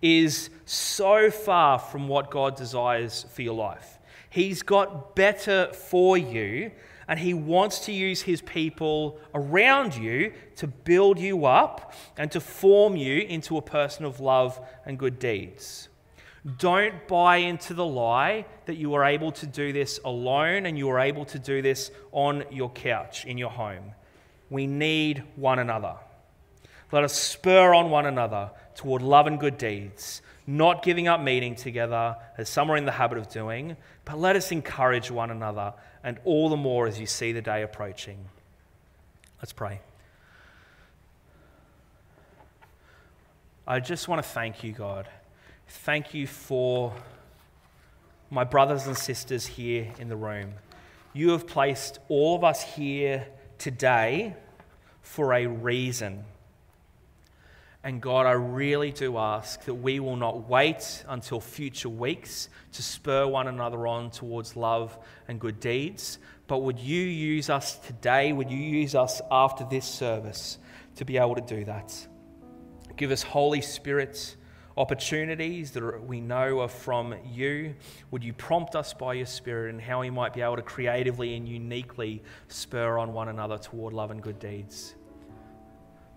is 0.00 0.50
so 0.64 1.32
far 1.32 1.80
from 1.80 2.06
what 2.06 2.30
God 2.30 2.54
desires 2.54 3.26
for 3.32 3.42
your 3.42 3.54
life. 3.54 3.98
He's 4.30 4.62
got 4.62 5.16
better 5.16 5.72
for 5.72 6.16
you 6.16 6.70
and 7.10 7.18
He 7.18 7.34
wants 7.34 7.80
to 7.80 7.92
use 7.92 8.22
His 8.22 8.40
people 8.40 9.18
around 9.34 9.96
you 9.96 10.32
to 10.56 10.68
build 10.68 11.18
you 11.18 11.44
up 11.44 11.92
and 12.16 12.30
to 12.30 12.40
form 12.40 12.94
you 12.96 13.22
into 13.22 13.56
a 13.56 13.62
person 13.62 14.04
of 14.04 14.20
love 14.20 14.60
and 14.86 14.96
good 14.96 15.18
deeds. 15.18 15.88
Don't 16.58 17.08
buy 17.08 17.38
into 17.38 17.74
the 17.74 17.84
lie 17.84 18.46
that 18.66 18.76
you 18.76 18.94
are 18.94 19.04
able 19.04 19.32
to 19.32 19.46
do 19.46 19.72
this 19.72 19.98
alone 20.04 20.66
and 20.66 20.78
you 20.78 20.88
are 20.88 21.00
able 21.00 21.24
to 21.26 21.38
do 21.40 21.60
this 21.60 21.90
on 22.12 22.44
your 22.52 22.70
couch 22.70 23.26
in 23.26 23.36
your 23.36 23.50
home. 23.50 23.92
We 24.48 24.68
need 24.68 25.24
one 25.34 25.58
another. 25.58 25.96
Let 26.92 27.02
us 27.02 27.12
spur 27.12 27.74
on 27.74 27.90
one 27.90 28.06
another 28.06 28.52
toward 28.76 29.02
love 29.02 29.26
and 29.26 29.38
good 29.38 29.58
deeds, 29.58 30.22
not 30.46 30.84
giving 30.84 31.08
up 31.08 31.20
meeting 31.20 31.56
together 31.56 32.16
as 32.38 32.48
some 32.48 32.70
are 32.70 32.76
in 32.76 32.84
the 32.84 32.92
habit 32.92 33.18
of 33.18 33.28
doing, 33.28 33.76
but 34.04 34.16
let 34.16 34.36
us 34.36 34.52
encourage 34.52 35.10
one 35.10 35.32
another 35.32 35.74
and 36.02 36.18
all 36.24 36.48
the 36.48 36.56
more 36.56 36.86
as 36.86 36.98
you 36.98 37.06
see 37.06 37.32
the 37.32 37.42
day 37.42 37.62
approaching. 37.62 38.18
Let's 39.40 39.52
pray. 39.52 39.80
I 43.66 43.80
just 43.80 44.08
want 44.08 44.22
to 44.22 44.28
thank 44.28 44.64
you, 44.64 44.72
God. 44.72 45.08
Thank 45.68 46.12
you 46.14 46.26
for 46.26 46.92
my 48.30 48.44
brothers 48.44 48.86
and 48.86 48.96
sisters 48.96 49.46
here 49.46 49.92
in 49.98 50.08
the 50.08 50.16
room. 50.16 50.54
You 51.12 51.30
have 51.30 51.46
placed 51.46 51.98
all 52.08 52.36
of 52.36 52.44
us 52.44 52.62
here 52.62 53.26
today 53.58 54.34
for 55.02 55.34
a 55.34 55.46
reason. 55.46 56.24
And 57.82 58.02
God, 58.02 58.26
I 58.26 58.32
really 58.32 58.90
do 58.92 59.16
ask 59.16 59.64
that 59.64 59.74
we 59.74 60.00
will 60.00 60.16
not 60.16 60.48
wait 60.48 61.02
until 61.08 61.40
future 61.40 61.88
weeks 61.88 62.50
to 62.72 62.82
spur 62.82 63.26
one 63.26 63.48
another 63.48 63.86
on 63.86 64.10
towards 64.10 64.54
love 64.54 64.98
and 65.28 65.40
good 65.40 65.60
deeds, 65.60 66.18
but 66.46 66.58
would 66.58 66.78
you 66.78 67.00
use 67.00 67.48
us 67.48 67.78
today? 67.78 68.34
Would 68.34 68.50
you 68.50 68.58
use 68.58 68.94
us 68.94 69.22
after 69.30 69.64
this 69.64 69.86
service 69.86 70.58
to 70.96 71.06
be 71.06 71.16
able 71.16 71.36
to 71.36 71.40
do 71.40 71.64
that? 71.64 72.06
Give 72.96 73.10
us 73.12 73.22
Holy 73.22 73.62
Spirit 73.62 74.36
opportunities 74.76 75.70
that 75.70 76.04
we 76.04 76.20
know 76.20 76.60
are 76.60 76.68
from 76.68 77.14
you. 77.24 77.74
Would 78.10 78.22
you 78.22 78.34
prompt 78.34 78.76
us 78.76 78.92
by 78.92 79.14
your 79.14 79.26
Spirit 79.26 79.70
and 79.70 79.80
how 79.80 80.00
we 80.00 80.10
might 80.10 80.34
be 80.34 80.42
able 80.42 80.56
to 80.56 80.62
creatively 80.62 81.34
and 81.34 81.48
uniquely 81.48 82.22
spur 82.48 82.98
on 82.98 83.14
one 83.14 83.28
another 83.28 83.56
toward 83.56 83.94
love 83.94 84.10
and 84.10 84.22
good 84.22 84.38
deeds? 84.38 84.96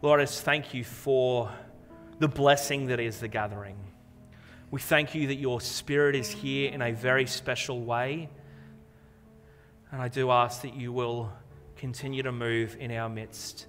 Lord, 0.04 0.20
I 0.20 0.26
thank 0.26 0.74
you 0.74 0.84
for 0.84 1.50
the 2.20 2.28
blessing 2.28 2.88
that 2.88 3.00
is 3.00 3.22
the 3.22 3.30
gathering. 3.30 3.78
We 4.70 4.82
thank 4.82 5.16
you 5.16 5.28
that 5.28 5.36
your 5.36 5.62
Spirit 5.62 6.14
is 6.14 6.30
here 6.30 6.74
in 6.74 6.82
a 6.82 6.92
very 6.92 7.26
special 7.26 7.82
way. 7.82 8.30
And 9.94 10.02
I 10.02 10.10
do 10.10 10.30
ask 10.30 10.64
that 10.64 10.74
you 10.74 10.92
will 10.92 11.32
continue 11.78 12.22
to 12.22 12.34
move 12.34 12.76
in 12.82 12.92
our 12.92 13.08
midst 13.08 13.68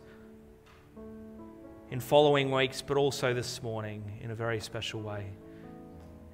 in 1.92 2.00
following 2.00 2.50
weeks, 2.50 2.82
but 2.82 2.96
also 2.96 3.32
this 3.32 3.62
morning 3.62 4.18
in 4.20 4.32
a 4.32 4.34
very 4.34 4.58
special 4.58 5.02
way. 5.02 5.30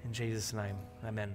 In 0.06 0.14
Jesus' 0.14 0.54
name, 0.54 0.78
amen. 1.04 1.34